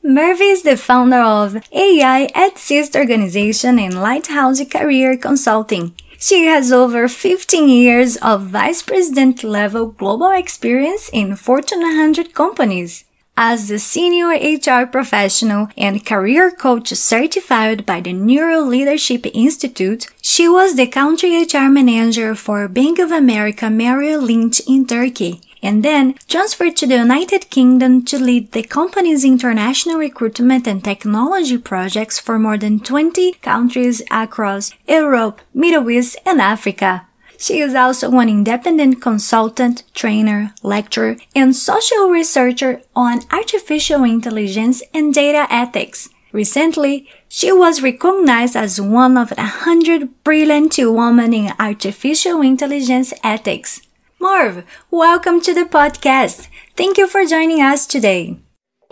Merve 0.03 0.41
is 0.41 0.63
the 0.65 0.77
founder 0.77 1.21
of 1.21 1.53
AIethicist 1.71 2.97
organization 2.97 3.79
and 3.79 4.03
Lighthouse 4.03 4.61
Career 4.65 5.17
Consulting. 5.17 5.95
She 6.19 6.47
has 6.47 6.73
over 6.73 7.07
15 7.07 7.69
years 7.69 8.17
of 8.17 8.49
vice 8.49 8.83
president 8.83 9.45
level 9.45 9.87
global 9.87 10.33
experience 10.33 11.09
in 11.13 11.37
Fortune 11.37 11.83
100 11.83 12.35
companies. 12.35 13.05
As 13.41 13.69
the 13.69 13.79
senior 13.79 14.31
HR 14.31 14.85
professional 14.85 15.69
and 15.77 16.05
career 16.05 16.51
coach 16.51 16.89
certified 16.89 17.87
by 17.87 18.01
the 18.01 18.13
Neuro 18.13 18.63
Leadership 18.63 19.25
Institute, 19.33 20.09
she 20.21 20.49
was 20.49 20.75
the 20.75 20.89
country 20.89 21.45
HR 21.45 21.71
manager 21.71 22.35
for 22.35 22.67
Bank 22.67 22.99
of 22.99 23.13
America 23.13 23.71
Merrill 23.71 24.23
Lynch 24.23 24.59
in 24.67 24.89
Turkey 24.89 25.41
and 25.63 25.85
then 25.85 26.17
transferred 26.27 26.77
to 26.79 26.87
the 26.89 26.97
United 26.97 27.49
Kingdom 27.49 28.05
to 28.07 28.19
lead 28.19 28.51
the 28.51 28.65
company's 28.65 29.25
international 29.25 29.99
recruitment 29.99 30.67
and 30.67 30.83
technology 30.83 31.59
projects 31.59 32.19
for 32.19 32.41
more 32.41 32.59
than 32.59 32.81
20 32.81 33.35
countries 33.35 34.03
across 34.11 34.73
Europe, 34.89 35.41
Middle 35.55 35.89
East, 35.89 36.17
and 36.27 36.41
Africa. 36.41 37.08
She 37.41 37.61
is 37.61 37.73
also 37.73 38.11
an 38.19 38.29
independent 38.29 39.01
consultant, 39.01 39.85
trainer, 39.95 40.53
lecturer, 40.65 41.17
and 41.37 41.55
social 41.55 42.11
researcher 42.11 42.83
on 42.97 43.21
artificial 43.31 44.03
intelligence 44.03 44.83
and 44.93 45.15
data 45.15 45.47
ethics. 45.49 46.09
Recently, 46.33 47.09
she 47.29 47.53
was 47.53 47.81
recognized 47.81 48.57
as 48.57 48.81
one 48.81 49.17
of 49.17 49.31
a 49.39 49.47
hundred 49.63 50.25
brilliant 50.25 50.77
women 50.79 51.33
in 51.33 51.53
artificial 51.61 52.41
intelligence 52.41 53.15
ethics. 53.23 53.83
Marv, 54.21 54.65
welcome 54.91 55.41
to 55.41 55.55
the 55.55 55.65
podcast. 55.65 56.49
Thank 56.77 56.99
you 56.99 57.07
for 57.07 57.25
joining 57.25 57.63
us 57.63 57.87
today. 57.87 58.41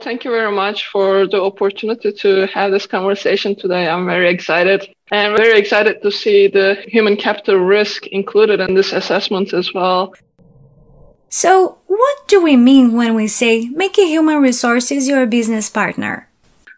Thank 0.02 0.24
you 0.24 0.30
very 0.30 0.52
much 0.52 0.88
for 0.88 1.26
the 1.26 1.42
opportunity 1.42 2.12
to 2.12 2.46
have 2.48 2.70
this 2.70 2.86
conversation 2.86 3.56
today. 3.56 3.88
I'm 3.88 4.04
very 4.04 4.28
excited 4.28 4.86
and 5.10 5.34
very 5.34 5.58
excited 5.58 6.02
to 6.02 6.10
see 6.10 6.48
the 6.48 6.76
human 6.86 7.16
capital 7.16 7.56
risk 7.56 8.06
included 8.08 8.60
in 8.60 8.74
this 8.74 8.92
assessment 8.92 9.54
as 9.54 9.72
well. 9.72 10.12
So, 11.30 11.78
what 11.86 12.28
do 12.28 12.42
we 12.42 12.56
mean 12.56 12.92
when 12.92 13.14
we 13.14 13.26
say 13.26 13.70
make 13.70 13.98
a 13.98 14.06
human 14.06 14.42
resources 14.42 15.08
your 15.08 15.24
business 15.24 15.70
partner? 15.70 16.28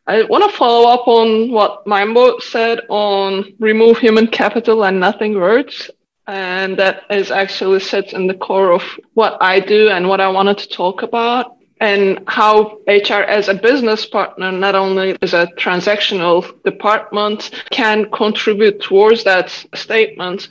I 0.07 0.23
want 0.23 0.49
to 0.49 0.57
follow 0.57 0.89
up 0.89 1.09
on 1.09 1.51
what 1.51 1.85
Maimbo 1.87 2.41
said 2.41 2.83
on 2.89 3.53
remove 3.59 3.99
human 3.99 4.29
capital 4.29 4.85
and 4.85 5.01
nothing 5.01 5.35
works. 5.35 5.91
And 6.29 6.79
that 6.79 7.03
is 7.11 7.31
actually 7.31 7.81
sits 7.81 8.13
in 8.13 8.27
the 8.29 8.35
core 8.35 8.73
of 8.73 8.83
what 9.15 9.39
I 9.41 9.59
do 9.61 9.89
and 9.89 10.09
what 10.09 10.21
I 10.21 10.29
wanted 10.29 10.59
to 10.59 10.69
talk 10.69 11.03
about 11.03 11.58
and 11.81 12.21
how 12.27 12.79
HR 12.87 13.23
as 13.23 13.49
a 13.49 13.55
business 13.55 14.07
partner, 14.07 14.51
not 14.51 14.75
only 14.75 15.17
as 15.23 15.35
a 15.35 15.47
transactional 15.57 16.63
department, 16.65 17.51
can 17.71 18.11
contribute 18.11 18.81
towards 18.81 19.25
that 19.25 19.51
statement. 19.75 20.49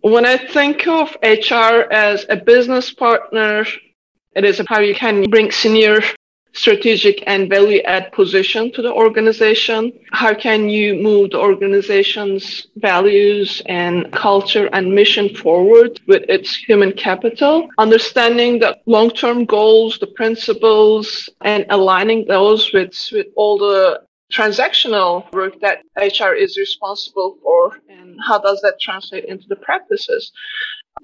When 0.00 0.26
I 0.26 0.36
think 0.36 0.86
of 0.86 1.16
HR 1.22 1.90
as 1.92 2.26
a 2.28 2.36
business 2.36 2.92
partner, 2.92 3.64
it 4.34 4.44
is 4.44 4.60
how 4.68 4.80
you 4.80 4.94
can 4.94 5.28
bring 5.30 5.50
senior 5.50 6.00
strategic 6.52 7.22
and 7.26 7.48
value 7.48 7.80
add 7.82 8.12
position 8.12 8.72
to 8.72 8.82
the 8.82 8.92
organization? 8.92 9.92
How 10.12 10.34
can 10.34 10.68
you 10.68 10.94
move 10.94 11.30
the 11.30 11.40
organization's 11.40 12.68
values 12.76 13.62
and 13.66 14.12
culture 14.12 14.68
and 14.72 14.94
mission 14.94 15.34
forward 15.34 16.00
with 16.06 16.22
its 16.28 16.54
human 16.54 16.92
capital? 16.92 17.68
Understanding 17.78 18.58
the 18.58 18.76
long 18.86 19.10
term 19.10 19.44
goals, 19.44 19.98
the 19.98 20.06
principles, 20.08 21.28
and 21.40 21.66
aligning 21.70 22.26
those 22.26 22.72
with, 22.72 22.94
with 23.12 23.26
all 23.36 23.58
the 23.58 24.02
transactional 24.32 25.30
work 25.32 25.60
that 25.60 25.82
HR 25.96 26.32
is 26.32 26.56
responsible 26.56 27.36
for 27.42 27.78
and 27.88 28.18
how 28.26 28.38
does 28.38 28.60
that 28.62 28.80
translate 28.80 29.26
into 29.26 29.46
the 29.48 29.56
practices. 29.56 30.32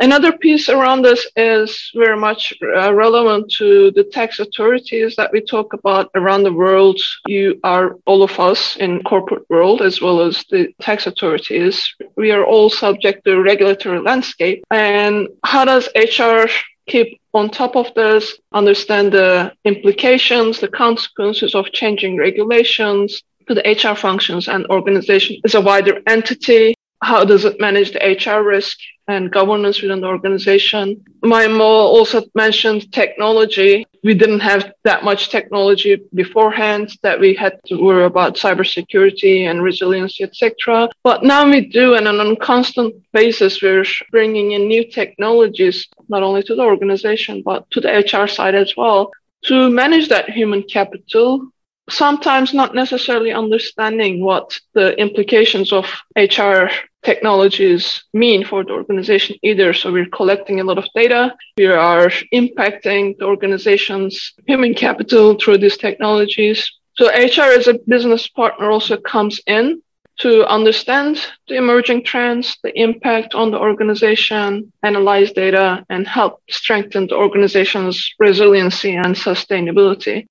Another 0.01 0.33
piece 0.33 0.69
around 0.69 1.03
this 1.03 1.27
is 1.35 1.91
very 1.95 2.17
much 2.17 2.53
uh, 2.63 2.95
relevant 2.95 3.51
to 3.59 3.91
the 3.93 4.05
tax 4.05 4.39
authorities 4.39 5.17
that 5.17 5.33
we 5.33 5.41
talk 5.41 5.73
about 5.73 6.11
around 6.15 6.45
the 6.45 6.53
world. 6.53 7.01
You 7.27 7.59
are 7.65 7.97
all 8.07 8.23
of 8.23 8.39
us 8.39 8.77
in 8.77 9.03
corporate 9.03 9.49
world 9.51 9.83
as 9.83 10.01
well 10.01 10.21
as 10.21 10.45
the 10.51 10.69
tax 10.81 11.07
authorities. 11.07 11.83
We 12.17 12.31
are 12.31 12.45
all 12.45 12.71
subject 12.71 13.25
to 13.25 13.43
regulatory 13.43 14.01
landscape. 14.01 14.63
And 14.71 15.29
how 15.45 15.65
does 15.65 15.89
HR 15.97 16.49
keep 16.87 17.21
on 17.35 17.51
top 17.51 17.77
of 17.77 17.93
this, 17.95 18.39
understand 18.53 19.13
the 19.13 19.53
implications, 19.65 20.61
the 20.61 20.69
consequences 20.69 21.55
of 21.55 21.73
changing 21.73 22.17
regulations 22.17 23.23
to 23.47 23.55
the 23.55 23.63
HR 23.63 23.95
functions 23.95 24.49
and 24.49 24.67
organization 24.67 25.37
as 25.45 25.55
a 25.55 25.61
wider 25.61 26.01
entity. 26.07 26.75
How 27.03 27.25
does 27.25 27.45
it 27.45 27.61
manage 27.61 27.93
the 27.93 28.01
HR 28.01 28.43
risk 28.43 28.79
and 29.09 29.33
governance 29.33 29.81
within 29.81 30.03
the 30.03 30.07
organization. 30.07 31.03
Maimbo 31.25 31.61
also 31.61 32.23
mentioned 32.35 32.93
technology. 32.93 33.87
We 34.05 34.15
didn't 34.15 34.41
have 34.41 34.73
that 34.85 35.03
much 35.03 35.31
technology 35.31 36.01
beforehand 36.15 36.93
that 37.03 37.19
we 37.19 37.35
had 37.35 37.59
to 37.67 37.77
worry 37.77 38.05
about 38.05 38.37
cybersecurity 38.37 39.51
and 39.51 39.63
resiliency, 39.63 40.25
etc. 40.25 40.89
But 41.03 41.25
now 41.25 41.49
we 41.51 41.63
do, 41.67 41.95
and 41.95 42.07
on 42.07 42.21
a 42.21 42.37
constant 42.37 42.95
basis, 43.13 43.63
we're 43.63 43.85
bringing 44.11 44.53
in 44.53 44.69
new 44.69 44.85
technologies, 44.89 45.89
not 46.09 46.23
only 46.23 46.43
to 46.45 46.55
the 46.55 46.63
organization, 46.63 47.43
but 47.43 47.69
to 47.71 47.81
the 47.81 47.91
HR 47.91 48.29
side 48.29 48.55
as 48.55 48.77
well, 48.77 49.11
to 49.45 49.71
manage 49.71 50.09
that 50.09 50.31
human 50.31 50.63
capital 50.63 51.49
sometimes 51.89 52.55
not 52.55 52.75
necessarily 52.75 53.33
understanding 53.33 54.23
what 54.23 54.59
the 54.75 54.97
implications 54.99 55.73
of 55.73 55.87
HR 56.17 56.69
technologies 57.03 58.05
mean 58.13 58.45
for 58.45 58.65
the 58.65 58.73
organization 58.73 59.37
either. 59.43 59.73
So 59.73 59.93
we're 59.93 60.09
collecting 60.09 60.61
a 60.61 60.65
lot 60.65 60.79
of 60.79 60.87
data. 60.95 61.35
We 61.57 61.67
are 61.67 62.09
impacting 62.35 63.19
the 63.19 63.25
organization's 63.25 64.35
human 64.47 64.75
capital 64.75 65.35
through 65.35 65.59
these 65.59 65.77
technologies. 65.77 66.71
So 66.95 67.07
HR 67.09 67.53
as 67.59 67.69
a 67.69 67.79
business 67.87 68.29
partner 68.29 68.71
also 68.71 68.97
comes 68.97 69.41
in 69.47 69.83
to 70.19 70.45
understand 70.47 71.25
the 71.47 71.55
emerging 71.55 72.03
trends, 72.05 72.59
the 72.65 72.77
impact 72.77 73.35
on 73.35 73.53
the 73.53 73.59
organization, 73.59 74.73
analyze 74.83 75.31
data, 75.33 75.85
and 75.89 76.09
help 76.09 76.43
strengthen 76.51 77.07
the 77.07 77.15
organization's 77.15 78.13
resiliency 78.19 78.97
and 78.97 79.15
sustainability. 79.15 80.27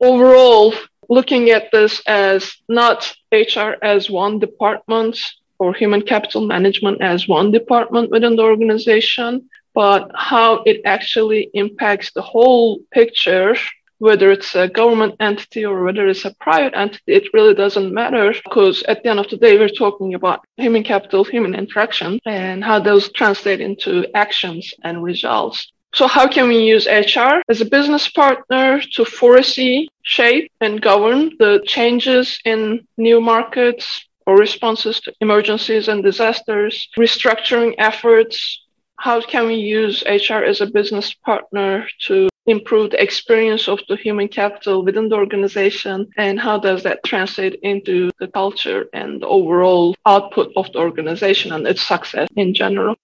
Overall, 0.00 0.74
looking 1.08 1.50
at 1.50 1.70
this 1.72 2.02
as 2.06 2.54
not 2.68 3.14
HR 3.32 3.76
as 3.82 4.10
one 4.10 4.38
department 4.38 5.18
or 5.58 5.72
human 5.72 6.02
capital 6.02 6.46
management 6.46 7.00
as 7.00 7.26
one 7.26 7.50
department 7.50 8.10
within 8.10 8.36
the 8.36 8.42
organization, 8.42 9.48
but 9.74 10.10
how 10.14 10.62
it 10.66 10.82
actually 10.84 11.50
impacts 11.54 12.12
the 12.12 12.22
whole 12.22 12.80
picture, 12.90 13.56
whether 13.98 14.30
it's 14.30 14.54
a 14.54 14.68
government 14.68 15.14
entity 15.20 15.64
or 15.64 15.82
whether 15.84 16.06
it's 16.06 16.26
a 16.26 16.34
private 16.40 16.76
entity, 16.76 17.12
it 17.14 17.32
really 17.32 17.54
doesn't 17.54 17.94
matter 17.94 18.34
because 18.44 18.82
at 18.82 19.02
the 19.02 19.08
end 19.08 19.20
of 19.20 19.30
the 19.30 19.36
day, 19.38 19.58
we're 19.58 19.68
talking 19.68 20.12
about 20.12 20.44
human 20.56 20.82
capital, 20.82 21.24
human 21.24 21.54
interaction, 21.54 22.18
and 22.26 22.62
how 22.62 22.78
those 22.78 23.10
translate 23.12 23.60
into 23.62 24.06
actions 24.14 24.74
and 24.82 25.02
results. 25.02 25.72
So 25.96 26.06
how 26.06 26.28
can 26.28 26.48
we 26.48 26.58
use 26.58 26.86
HR 26.86 27.40
as 27.48 27.62
a 27.62 27.64
business 27.64 28.06
partner 28.06 28.82
to 28.96 29.04
foresee, 29.06 29.88
shape, 30.02 30.52
and 30.60 30.82
govern 30.82 31.30
the 31.38 31.62
changes 31.64 32.38
in 32.44 32.86
new 32.98 33.18
markets 33.18 34.04
or 34.26 34.36
responses 34.36 35.00
to 35.00 35.14
emergencies 35.22 35.88
and 35.88 36.02
disasters, 36.02 36.86
restructuring 36.98 37.76
efforts? 37.78 38.36
How 38.98 39.22
can 39.22 39.46
we 39.46 39.54
use 39.54 40.04
HR 40.06 40.44
as 40.44 40.60
a 40.60 40.66
business 40.66 41.14
partner 41.14 41.88
to 42.08 42.28
improve 42.44 42.90
the 42.90 43.02
experience 43.02 43.66
of 43.66 43.80
the 43.88 43.96
human 43.96 44.28
capital 44.28 44.84
within 44.84 45.08
the 45.08 45.16
organization 45.16 46.10
and 46.18 46.38
how 46.38 46.58
does 46.58 46.82
that 46.82 47.04
translate 47.04 47.58
into 47.62 48.10
the 48.20 48.28
culture 48.28 48.84
and 48.92 49.22
the 49.22 49.26
overall 49.26 49.96
output 50.04 50.52
of 50.56 50.70
the 50.72 50.78
organization 50.78 51.52
and 51.52 51.66
its 51.66 51.80
success 51.80 52.28
in 52.36 52.52
general. 52.52 52.96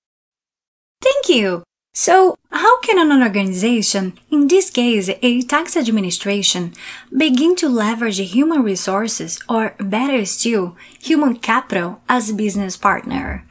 Thank 1.01 1.31
you. 1.31 1.65
So, 1.95 2.39
how 2.51 2.81
can 2.81 2.99
an 2.99 3.23
organization, 3.23 4.19
in 4.31 4.49
this 4.49 4.71
case 4.71 5.11
a 5.11 5.43
tax 5.43 5.77
administration, 5.77 6.73
begin 7.15 7.55
to 7.57 7.69
leverage 7.69 8.19
human 8.19 8.63
resources 8.63 9.39
or 9.47 9.75
better 9.79 10.25
still, 10.25 10.75
human 10.99 11.37
capital 11.37 12.01
as 12.09 12.31
a 12.31 12.35
business 12.35 12.79
partner? 12.79 13.45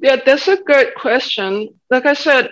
Yeah, 0.00 0.16
that's 0.26 0.48
a 0.48 0.56
great 0.56 0.96
question. 0.96 1.68
Like 1.90 2.06
I 2.06 2.14
said, 2.14 2.50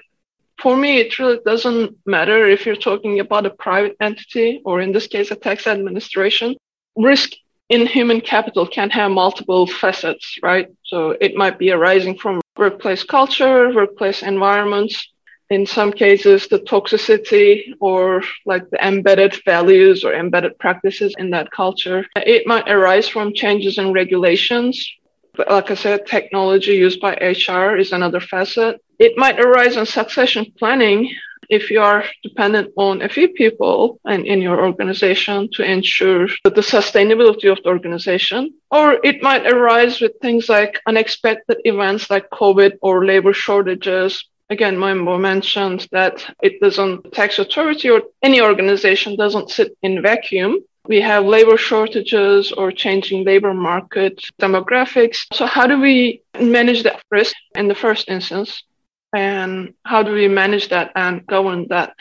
for 0.62 0.76
me, 0.76 0.98
it 0.98 1.18
really 1.18 1.40
doesn't 1.44 1.96
matter 2.06 2.46
if 2.46 2.64
you're 2.64 2.76
talking 2.76 3.18
about 3.18 3.46
a 3.46 3.50
private 3.50 3.96
entity 4.00 4.62
or 4.64 4.80
in 4.80 4.92
this 4.92 5.08
case, 5.08 5.32
a 5.32 5.36
tax 5.36 5.66
administration. 5.66 6.54
Risk 6.96 7.32
in 7.70 7.86
human 7.86 8.20
capital 8.20 8.68
can 8.68 8.90
have 8.90 9.10
multiple 9.10 9.66
facets, 9.66 10.38
right? 10.42 10.68
So 10.84 11.16
it 11.20 11.34
might 11.34 11.58
be 11.58 11.72
arising 11.72 12.18
from 12.18 12.40
workplace 12.60 13.02
culture, 13.02 13.72
workplace 13.74 14.22
environments, 14.22 15.08
in 15.50 15.66
some 15.66 15.92
cases, 15.92 16.46
the 16.46 16.60
toxicity 16.60 17.74
or 17.80 18.22
like 18.46 18.70
the 18.70 18.86
embedded 18.86 19.34
values 19.44 20.04
or 20.04 20.14
embedded 20.14 20.56
practices 20.60 21.12
in 21.18 21.30
that 21.30 21.50
culture. 21.50 22.06
It 22.14 22.46
might 22.46 22.68
arise 22.70 23.08
from 23.08 23.34
changes 23.34 23.78
in 23.78 23.92
regulations. 23.92 24.88
But 25.34 25.50
like 25.50 25.70
I 25.70 25.74
said, 25.74 26.06
technology 26.06 26.74
used 26.74 27.00
by 27.00 27.14
HR 27.14 27.76
is 27.76 27.92
another 27.92 28.20
facet. 28.20 28.80
It 29.00 29.16
might 29.16 29.40
arise 29.40 29.76
in 29.76 29.86
succession 29.86 30.52
planning 30.56 31.12
if 31.50 31.70
you 31.70 31.80
are 31.80 32.04
dependent 32.22 32.72
on 32.76 33.02
a 33.02 33.08
few 33.08 33.28
people 33.28 34.00
and 34.04 34.24
in 34.26 34.40
your 34.40 34.64
organization 34.64 35.48
to 35.52 35.62
ensure 35.62 36.28
the 36.44 36.62
sustainability 36.76 37.50
of 37.50 37.62
the 37.62 37.68
organization, 37.68 38.54
or 38.70 38.98
it 39.04 39.22
might 39.22 39.46
arise 39.46 40.00
with 40.00 40.12
things 40.22 40.48
like 40.48 40.80
unexpected 40.86 41.58
events 41.64 42.08
like 42.08 42.30
COVID 42.30 42.78
or 42.80 43.04
labor 43.04 43.32
shortages. 43.32 44.24
Again, 44.48 44.76
Maimbo 44.76 45.20
mentioned 45.20 45.86
that 45.92 46.24
it 46.42 46.60
doesn't, 46.60 47.12
tax 47.12 47.38
authority 47.38 47.90
or 47.90 48.02
any 48.22 48.40
organization 48.40 49.16
doesn't 49.16 49.50
sit 49.50 49.76
in 49.82 50.02
vacuum. 50.02 50.58
We 50.86 51.00
have 51.02 51.24
labor 51.24 51.56
shortages 51.56 52.52
or 52.52 52.72
changing 52.72 53.24
labor 53.24 53.54
market 53.54 54.20
demographics. 54.40 55.18
So 55.32 55.46
how 55.46 55.66
do 55.66 55.80
we 55.80 56.22
manage 56.40 56.82
that 56.84 57.02
risk 57.10 57.36
in 57.54 57.68
the 57.68 57.74
first 57.74 58.08
instance? 58.08 58.64
And 59.12 59.74
how 59.84 60.02
do 60.02 60.12
we 60.12 60.28
manage 60.28 60.68
that 60.68 60.92
and 60.94 61.26
govern 61.26 61.66
that? 61.68 61.94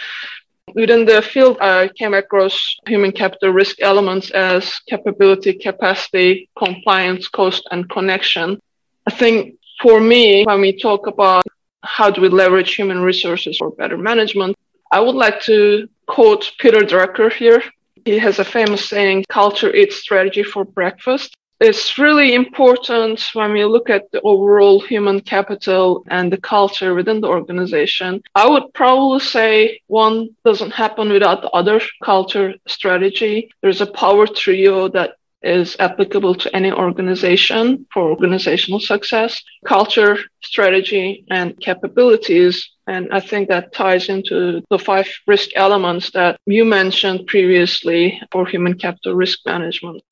Within 0.75 1.05
the 1.05 1.21
field, 1.21 1.57
I 1.61 1.89
came 1.89 2.13
across 2.13 2.77
human 2.85 3.11
capital 3.11 3.49
risk 3.49 3.81
elements 3.81 4.29
as 4.31 4.79
capability, 4.87 5.53
capacity, 5.53 6.49
compliance, 6.57 7.27
cost, 7.27 7.67
and 7.71 7.89
connection. 7.89 8.59
I 9.07 9.11
think 9.11 9.55
for 9.81 9.99
me, 9.99 10.43
when 10.45 10.61
we 10.61 10.79
talk 10.79 11.07
about 11.07 11.43
how 11.81 12.11
do 12.11 12.21
we 12.21 12.29
leverage 12.29 12.75
human 12.75 12.99
resources 12.99 13.57
for 13.57 13.71
better 13.71 13.97
management, 13.97 14.55
I 14.91 14.99
would 14.99 15.15
like 15.15 15.41
to 15.43 15.87
quote 16.07 16.51
Peter 16.59 16.79
Drucker 16.79 17.31
here. 17.31 17.63
He 18.05 18.19
has 18.19 18.39
a 18.39 18.45
famous 18.45 18.87
saying, 18.87 19.25
culture 19.29 19.73
eats 19.73 19.97
strategy 19.97 20.43
for 20.43 20.65
breakfast 20.65 21.35
it's 21.59 21.97
really 21.97 22.33
important 22.33 23.21
when 23.33 23.51
we 23.51 23.65
look 23.65 23.89
at 23.89 24.11
the 24.11 24.21
overall 24.21 24.79
human 24.79 25.19
capital 25.19 26.03
and 26.07 26.31
the 26.31 26.37
culture 26.37 26.93
within 26.93 27.19
the 27.19 27.27
organization. 27.27 28.21
I 28.33 28.47
would 28.47 28.73
probably 28.73 29.19
say 29.19 29.81
one 29.87 30.29
doesn't 30.45 30.71
happen 30.71 31.09
without 31.09 31.41
the 31.41 31.49
other 31.49 31.81
culture 32.03 32.53
strategy. 32.67 33.51
There's 33.61 33.81
a 33.81 33.91
power 33.91 34.25
trio 34.25 34.87
that 34.89 35.15
is 35.41 35.75
applicable 35.79 36.35
to 36.35 36.53
any 36.55 36.71
organization 36.71 37.85
for 37.93 38.09
organizational 38.09 38.79
success, 38.79 39.41
culture, 39.65 40.17
strategy, 40.41 41.25
and 41.29 41.57
capabilities. 41.59 42.69
And 42.87 43.09
I 43.11 43.19
think 43.19 43.47
that 43.49 43.73
ties 43.73 44.09
into 44.09 44.61
the 44.69 44.79
five 44.79 45.07
risk 45.27 45.49
elements 45.55 46.11
that 46.11 46.39
you 46.45 46.65
mentioned 46.65 47.27
previously 47.27 48.21
for 48.31 48.45
human 48.45 48.77
capital 48.77 49.13
risk 49.13 49.39
management. 49.45 50.03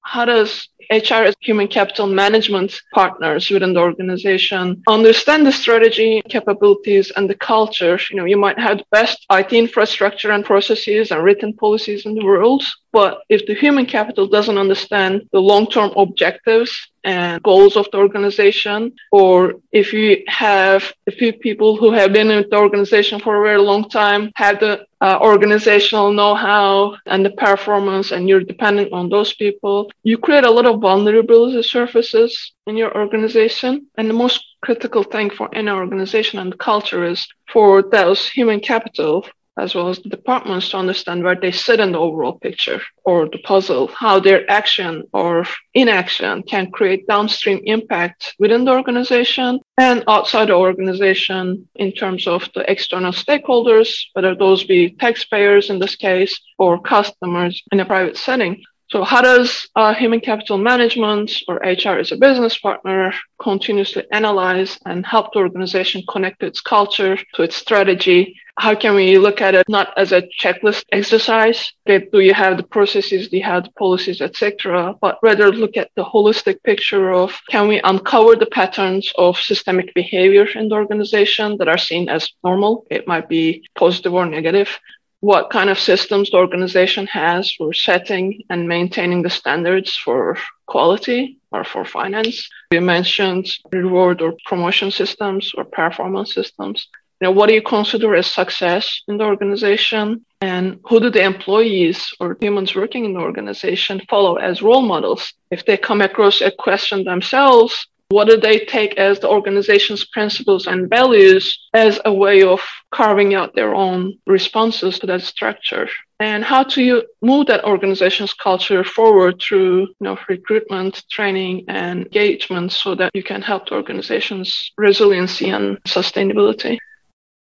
How 0.00 0.26
does 0.26 0.68
HR 0.90 1.24
as 1.28 1.34
human 1.40 1.68
capital 1.68 2.06
management 2.06 2.80
partners 2.92 3.50
within 3.50 3.74
the 3.74 3.80
organization 3.80 4.82
understand 4.88 5.46
the 5.46 5.52
strategy, 5.52 6.22
capabilities, 6.28 7.12
and 7.16 7.28
the 7.28 7.34
culture. 7.34 7.98
You 8.10 8.16
know, 8.16 8.24
you 8.24 8.36
might 8.36 8.58
have 8.58 8.78
the 8.78 8.84
best 8.90 9.24
IT 9.30 9.52
infrastructure 9.52 10.30
and 10.30 10.44
processes 10.44 11.10
and 11.10 11.22
written 11.22 11.52
policies 11.52 12.06
in 12.06 12.14
the 12.14 12.24
world, 12.24 12.64
but 12.92 13.22
if 13.28 13.44
the 13.46 13.54
human 13.54 13.86
capital 13.86 14.28
doesn't 14.28 14.56
understand 14.56 15.28
the 15.32 15.40
long-term 15.40 15.90
objectives 15.96 16.70
and 17.02 17.42
goals 17.42 17.76
of 17.76 17.86
the 17.90 17.98
organization, 17.98 18.92
or 19.10 19.54
if 19.72 19.92
you 19.92 20.22
have 20.28 20.92
a 21.08 21.10
few 21.10 21.32
people 21.32 21.76
who 21.76 21.90
have 21.92 22.12
been 22.12 22.30
in 22.30 22.44
the 22.48 22.56
organization 22.56 23.18
for 23.20 23.36
a 23.36 23.46
very 23.48 23.58
long 23.58 23.88
time, 23.88 24.30
have 24.36 24.60
the 24.60 24.86
uh, 25.00 25.18
organizational 25.20 26.12
know-how 26.12 26.96
and 27.06 27.26
the 27.26 27.30
performance, 27.30 28.12
and 28.12 28.28
you're 28.28 28.40
dependent 28.40 28.92
on 28.92 29.10
those 29.10 29.34
people, 29.34 29.90
you 30.02 30.16
create 30.16 30.44
a 30.44 30.50
lot 30.50 30.64
of 30.64 30.73
vulnerability 30.76 31.62
surfaces 31.62 32.52
in 32.66 32.76
your 32.76 32.96
organization. 32.96 33.86
And 33.96 34.08
the 34.08 34.14
most 34.14 34.44
critical 34.62 35.02
thing 35.02 35.30
for 35.30 35.54
any 35.54 35.70
organization 35.70 36.38
and 36.38 36.58
culture 36.58 37.04
is 37.04 37.26
for 37.52 37.82
those 37.82 38.28
human 38.28 38.60
capital 38.60 39.26
as 39.56 39.74
well 39.74 39.88
as 39.88 40.00
the 40.00 40.08
departments 40.08 40.70
to 40.70 40.76
understand 40.76 41.22
where 41.22 41.36
they 41.36 41.52
sit 41.52 41.78
in 41.78 41.92
the 41.92 41.98
overall 41.98 42.38
picture 42.38 42.80
or 43.04 43.28
the 43.28 43.38
puzzle, 43.38 43.88
how 43.88 44.18
their 44.18 44.48
action 44.50 45.04
or 45.12 45.44
inaction 45.74 46.42
can 46.42 46.70
create 46.70 47.06
downstream 47.06 47.60
impact 47.64 48.34
within 48.38 48.64
the 48.64 48.72
organization 48.72 49.60
and 49.78 50.02
outside 50.08 50.48
the 50.48 50.54
organization 50.54 51.68
in 51.76 51.92
terms 51.92 52.26
of 52.26 52.48
the 52.54 52.68
external 52.70 53.12
stakeholders, 53.12 53.88
whether 54.14 54.34
those 54.34 54.64
be 54.64 54.90
taxpayers 54.90 55.70
in 55.70 55.78
this 55.78 55.94
case 55.94 56.38
or 56.58 56.80
customers 56.80 57.62
in 57.70 57.80
a 57.80 57.84
private 57.84 58.16
setting. 58.16 58.62
So, 58.94 59.02
how 59.02 59.22
does 59.22 59.68
uh, 59.74 59.92
human 59.92 60.20
capital 60.20 60.56
management 60.56 61.42
or 61.48 61.56
HR 61.56 61.98
as 61.98 62.12
a 62.12 62.16
business 62.16 62.56
partner 62.56 63.12
continuously 63.42 64.04
analyze 64.12 64.78
and 64.86 65.04
help 65.04 65.32
the 65.32 65.40
organization 65.40 66.04
connect 66.08 66.44
its 66.44 66.60
culture 66.60 67.18
to 67.34 67.42
its 67.42 67.56
strategy? 67.56 68.36
How 68.56 68.76
can 68.76 68.94
we 68.94 69.18
look 69.18 69.40
at 69.40 69.56
it 69.56 69.68
not 69.68 69.92
as 69.96 70.12
a 70.12 70.22
checklist 70.40 70.84
exercise? 70.92 71.72
That 71.86 72.12
do 72.12 72.20
you 72.20 72.34
have 72.34 72.56
the 72.56 72.62
processes, 72.62 73.30
do 73.30 73.38
you 73.38 73.42
have 73.42 73.64
the 73.64 73.72
policies, 73.72 74.20
etc., 74.20 74.94
but 75.00 75.18
rather 75.24 75.50
look 75.50 75.76
at 75.76 75.90
the 75.96 76.04
holistic 76.04 76.62
picture 76.62 77.10
of 77.10 77.36
can 77.50 77.66
we 77.66 77.80
uncover 77.80 78.36
the 78.36 78.46
patterns 78.46 79.12
of 79.18 79.40
systemic 79.40 79.92
behavior 79.94 80.46
in 80.54 80.68
the 80.68 80.76
organization 80.76 81.56
that 81.58 81.66
are 81.66 81.78
seen 81.78 82.08
as 82.08 82.30
normal? 82.44 82.86
It 82.92 83.08
might 83.08 83.28
be 83.28 83.66
positive 83.74 84.14
or 84.14 84.24
negative 84.24 84.78
what 85.24 85.48
kind 85.48 85.70
of 85.70 85.78
systems 85.78 86.30
the 86.30 86.36
organization 86.36 87.06
has 87.06 87.50
for 87.50 87.72
setting 87.72 88.42
and 88.50 88.68
maintaining 88.68 89.22
the 89.22 89.30
standards 89.30 89.96
for 89.96 90.36
quality 90.66 91.38
or 91.50 91.64
for 91.64 91.82
finance. 91.86 92.46
You 92.72 92.82
mentioned 92.82 93.46
reward 93.72 94.20
or 94.20 94.34
promotion 94.44 94.90
systems 94.90 95.52
or 95.56 95.64
performance 95.64 96.34
systems. 96.34 96.88
You 97.20 97.28
know, 97.28 97.30
what 97.30 97.46
do 97.48 97.54
you 97.54 97.62
consider 97.62 98.14
as 98.14 98.26
success 98.26 98.84
in 99.08 99.16
the 99.16 99.24
organization? 99.24 100.26
And 100.42 100.80
who 100.84 101.00
do 101.00 101.08
the 101.08 101.22
employees 101.22 102.12
or 102.20 102.36
humans 102.38 102.74
working 102.74 103.06
in 103.06 103.14
the 103.14 103.20
organization 103.20 104.02
follow 104.10 104.34
as 104.36 104.60
role 104.60 104.82
models? 104.82 105.32
If 105.50 105.64
they 105.64 105.78
come 105.78 106.02
across 106.02 106.42
a 106.42 106.50
question 106.50 107.04
themselves, 107.04 107.86
what 108.08 108.28
do 108.28 108.36
they 108.36 108.60
take 108.60 108.96
as 108.96 109.18
the 109.20 109.28
organization's 109.28 110.04
principles 110.04 110.66
and 110.66 110.88
values 110.88 111.58
as 111.72 112.00
a 112.04 112.12
way 112.12 112.42
of 112.42 112.60
carving 112.90 113.34
out 113.34 113.54
their 113.54 113.74
own 113.74 114.18
responses 114.26 114.98
to 114.98 115.06
that 115.06 115.22
structure? 115.22 115.88
And 116.20 116.44
how 116.44 116.64
do 116.64 116.82
you 116.82 117.02
move 117.22 117.46
that 117.46 117.64
organization's 117.64 118.32
culture 118.32 118.84
forward 118.84 119.40
through 119.40 119.80
you 119.80 119.94
know, 120.00 120.18
recruitment, 120.28 121.02
training, 121.10 121.64
and 121.68 122.02
engagement 122.02 122.72
so 122.72 122.94
that 122.94 123.10
you 123.14 123.22
can 123.22 123.42
help 123.42 123.68
the 123.68 123.74
organization's 123.74 124.72
resiliency 124.78 125.50
and 125.50 125.82
sustainability? 125.84 126.78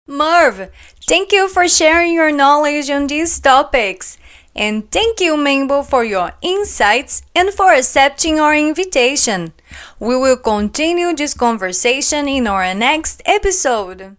Merv, 0.08 0.70
thank 1.08 1.32
you 1.32 1.48
for 1.48 1.68
sharing 1.68 2.14
your 2.14 2.32
knowledge 2.32 2.90
on 2.90 3.08
these 3.08 3.40
topics. 3.40 4.18
And 4.56 4.92
thank 4.92 5.20
you, 5.22 5.36
Maimbo, 5.36 5.86
for 5.86 6.04
your 6.04 6.32
insights 6.42 7.24
and 7.36 7.54
for 7.54 7.74
accepting 7.74 8.40
our 8.40 8.56
invitation. 8.56 9.54
We 10.00 10.16
will 10.18 10.38
continue 10.38 11.16
this 11.16 11.34
conversation 11.34 12.28
in 12.28 12.48
our 12.48 12.74
next 12.74 13.22
episode. 13.26 14.18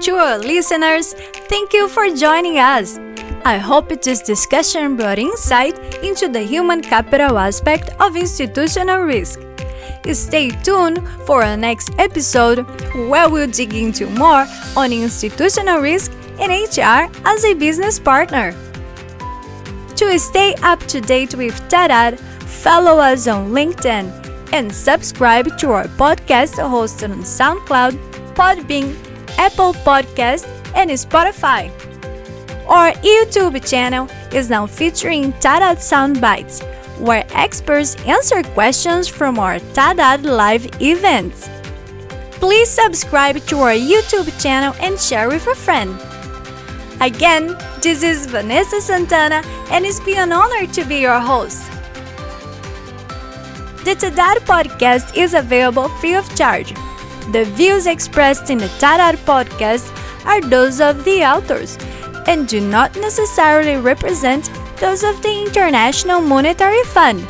To 0.00 0.12
our 0.14 0.38
listeners, 0.38 1.12
thank 1.48 1.72
you 1.72 1.88
for 1.88 2.08
joining 2.14 2.58
us. 2.58 2.98
I 3.44 3.58
hope 3.58 3.88
this 4.02 4.22
discussion 4.22 4.96
brought 4.96 5.18
insight 5.18 5.78
into 6.02 6.28
the 6.28 6.42
human 6.42 6.80
capital 6.80 7.38
aspect 7.38 7.90
of 8.00 8.16
institutional 8.16 9.02
risk. 9.02 9.40
Stay 10.12 10.50
tuned 10.62 11.06
for 11.26 11.42
our 11.44 11.56
next 11.56 11.90
episode 11.98 12.60
where 13.08 13.28
we'll 13.28 13.50
dig 13.50 13.74
into 13.74 14.06
more 14.10 14.46
on 14.76 14.92
institutional 14.92 15.80
risk 15.80 16.12
and 16.40 16.50
HR 16.50 17.10
as 17.26 17.44
a 17.44 17.54
business 17.54 17.98
partner. 17.98 18.54
To 19.98 20.16
stay 20.20 20.54
up 20.62 20.78
to 20.86 21.00
date 21.00 21.34
with 21.34 21.60
TADAT, 21.68 22.20
follow 22.20 23.00
us 23.00 23.26
on 23.26 23.50
LinkedIn 23.50 24.52
and 24.52 24.72
subscribe 24.72 25.58
to 25.58 25.72
our 25.72 25.86
podcast 25.86 26.54
hosted 26.54 27.10
on 27.10 27.22
SoundCloud, 27.22 27.98
Podbean, 28.34 28.94
Apple 29.38 29.74
Podcast, 29.74 30.46
and 30.76 30.88
Spotify. 30.90 31.72
Our 32.68 32.92
YouTube 33.02 33.68
channel 33.68 34.08
is 34.32 34.48
now 34.48 34.68
featuring 34.68 35.32
TADAT 35.32 35.78
Soundbites, 35.78 36.62
where 37.00 37.26
experts 37.30 37.96
answer 38.06 38.44
questions 38.54 39.08
from 39.08 39.40
our 39.40 39.58
TADAT 39.74 40.22
live 40.22 40.64
events. 40.80 41.50
Please 42.38 42.70
subscribe 42.70 43.38
to 43.46 43.58
our 43.58 43.74
YouTube 43.74 44.30
channel 44.40 44.76
and 44.78 44.96
share 44.96 45.26
with 45.26 45.44
a 45.48 45.56
friend. 45.56 45.98
Again, 47.00 47.56
this 47.80 48.02
is 48.02 48.26
Vanessa 48.26 48.80
Santana, 48.80 49.42
and 49.70 49.86
it's 49.86 50.00
been 50.00 50.18
an 50.18 50.32
honor 50.32 50.66
to 50.66 50.84
be 50.84 50.96
your 50.96 51.20
host. 51.20 51.70
The 53.84 53.94
TADAT 53.94 54.38
podcast 54.46 55.16
is 55.16 55.32
available 55.32 55.88
free 56.00 56.14
of 56.14 56.28
charge. 56.36 56.74
The 57.30 57.44
views 57.54 57.86
expressed 57.86 58.50
in 58.50 58.58
the 58.58 58.66
TADAT 58.80 59.16
podcast 59.18 59.86
are 60.26 60.40
those 60.40 60.80
of 60.80 61.04
the 61.04 61.22
authors 61.22 61.78
and 62.26 62.48
do 62.48 62.60
not 62.60 62.96
necessarily 62.96 63.76
represent 63.76 64.50
those 64.78 65.04
of 65.04 65.22
the 65.22 65.44
International 65.46 66.20
Monetary 66.20 66.82
Fund 66.82 67.20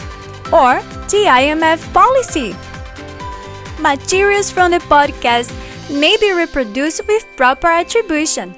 or 0.51 0.81
the 1.13 1.27
IMF 1.29 1.93
policy. 1.93 2.57
Materials 3.81 4.51
from 4.51 4.71
the 4.71 4.79
podcast 4.79 5.53
may 5.91 6.17
be 6.17 6.33
reproduced 6.33 7.07
with 7.07 7.27
proper 7.37 7.67
attribution. 7.67 8.55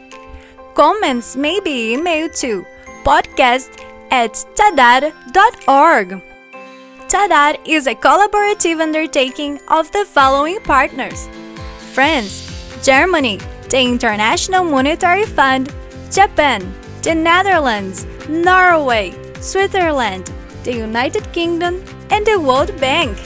Comments 0.81 1.37
may 1.37 1.61
be 1.61 1.95
emailed 1.95 2.35
to 2.40 2.64
podcast 3.05 3.69
at 4.11 4.33
tadat.org. 4.57 6.23
TADAT 7.07 7.59
is 7.66 7.87
a 7.87 7.95
collaborative 7.95 8.81
undertaking 8.81 9.61
of 9.69 9.93
the 9.93 10.07
following 10.07 10.59
partners 10.61 11.29
France, 11.93 12.49
Germany, 12.83 13.37
the 13.69 13.79
International 13.79 14.64
Monetary 14.64 15.27
Fund, 15.27 15.71
Japan, 16.11 16.73
the 17.03 17.14
Netherlands, 17.14 18.07
Norway, 18.31 19.12
Switzerland, 19.38 20.33
the 20.64 20.75
United 20.75 21.31
Kingdom, 21.35 21.85
and 22.09 22.25
the 22.25 22.40
World 22.40 22.73
Bank. 22.81 23.19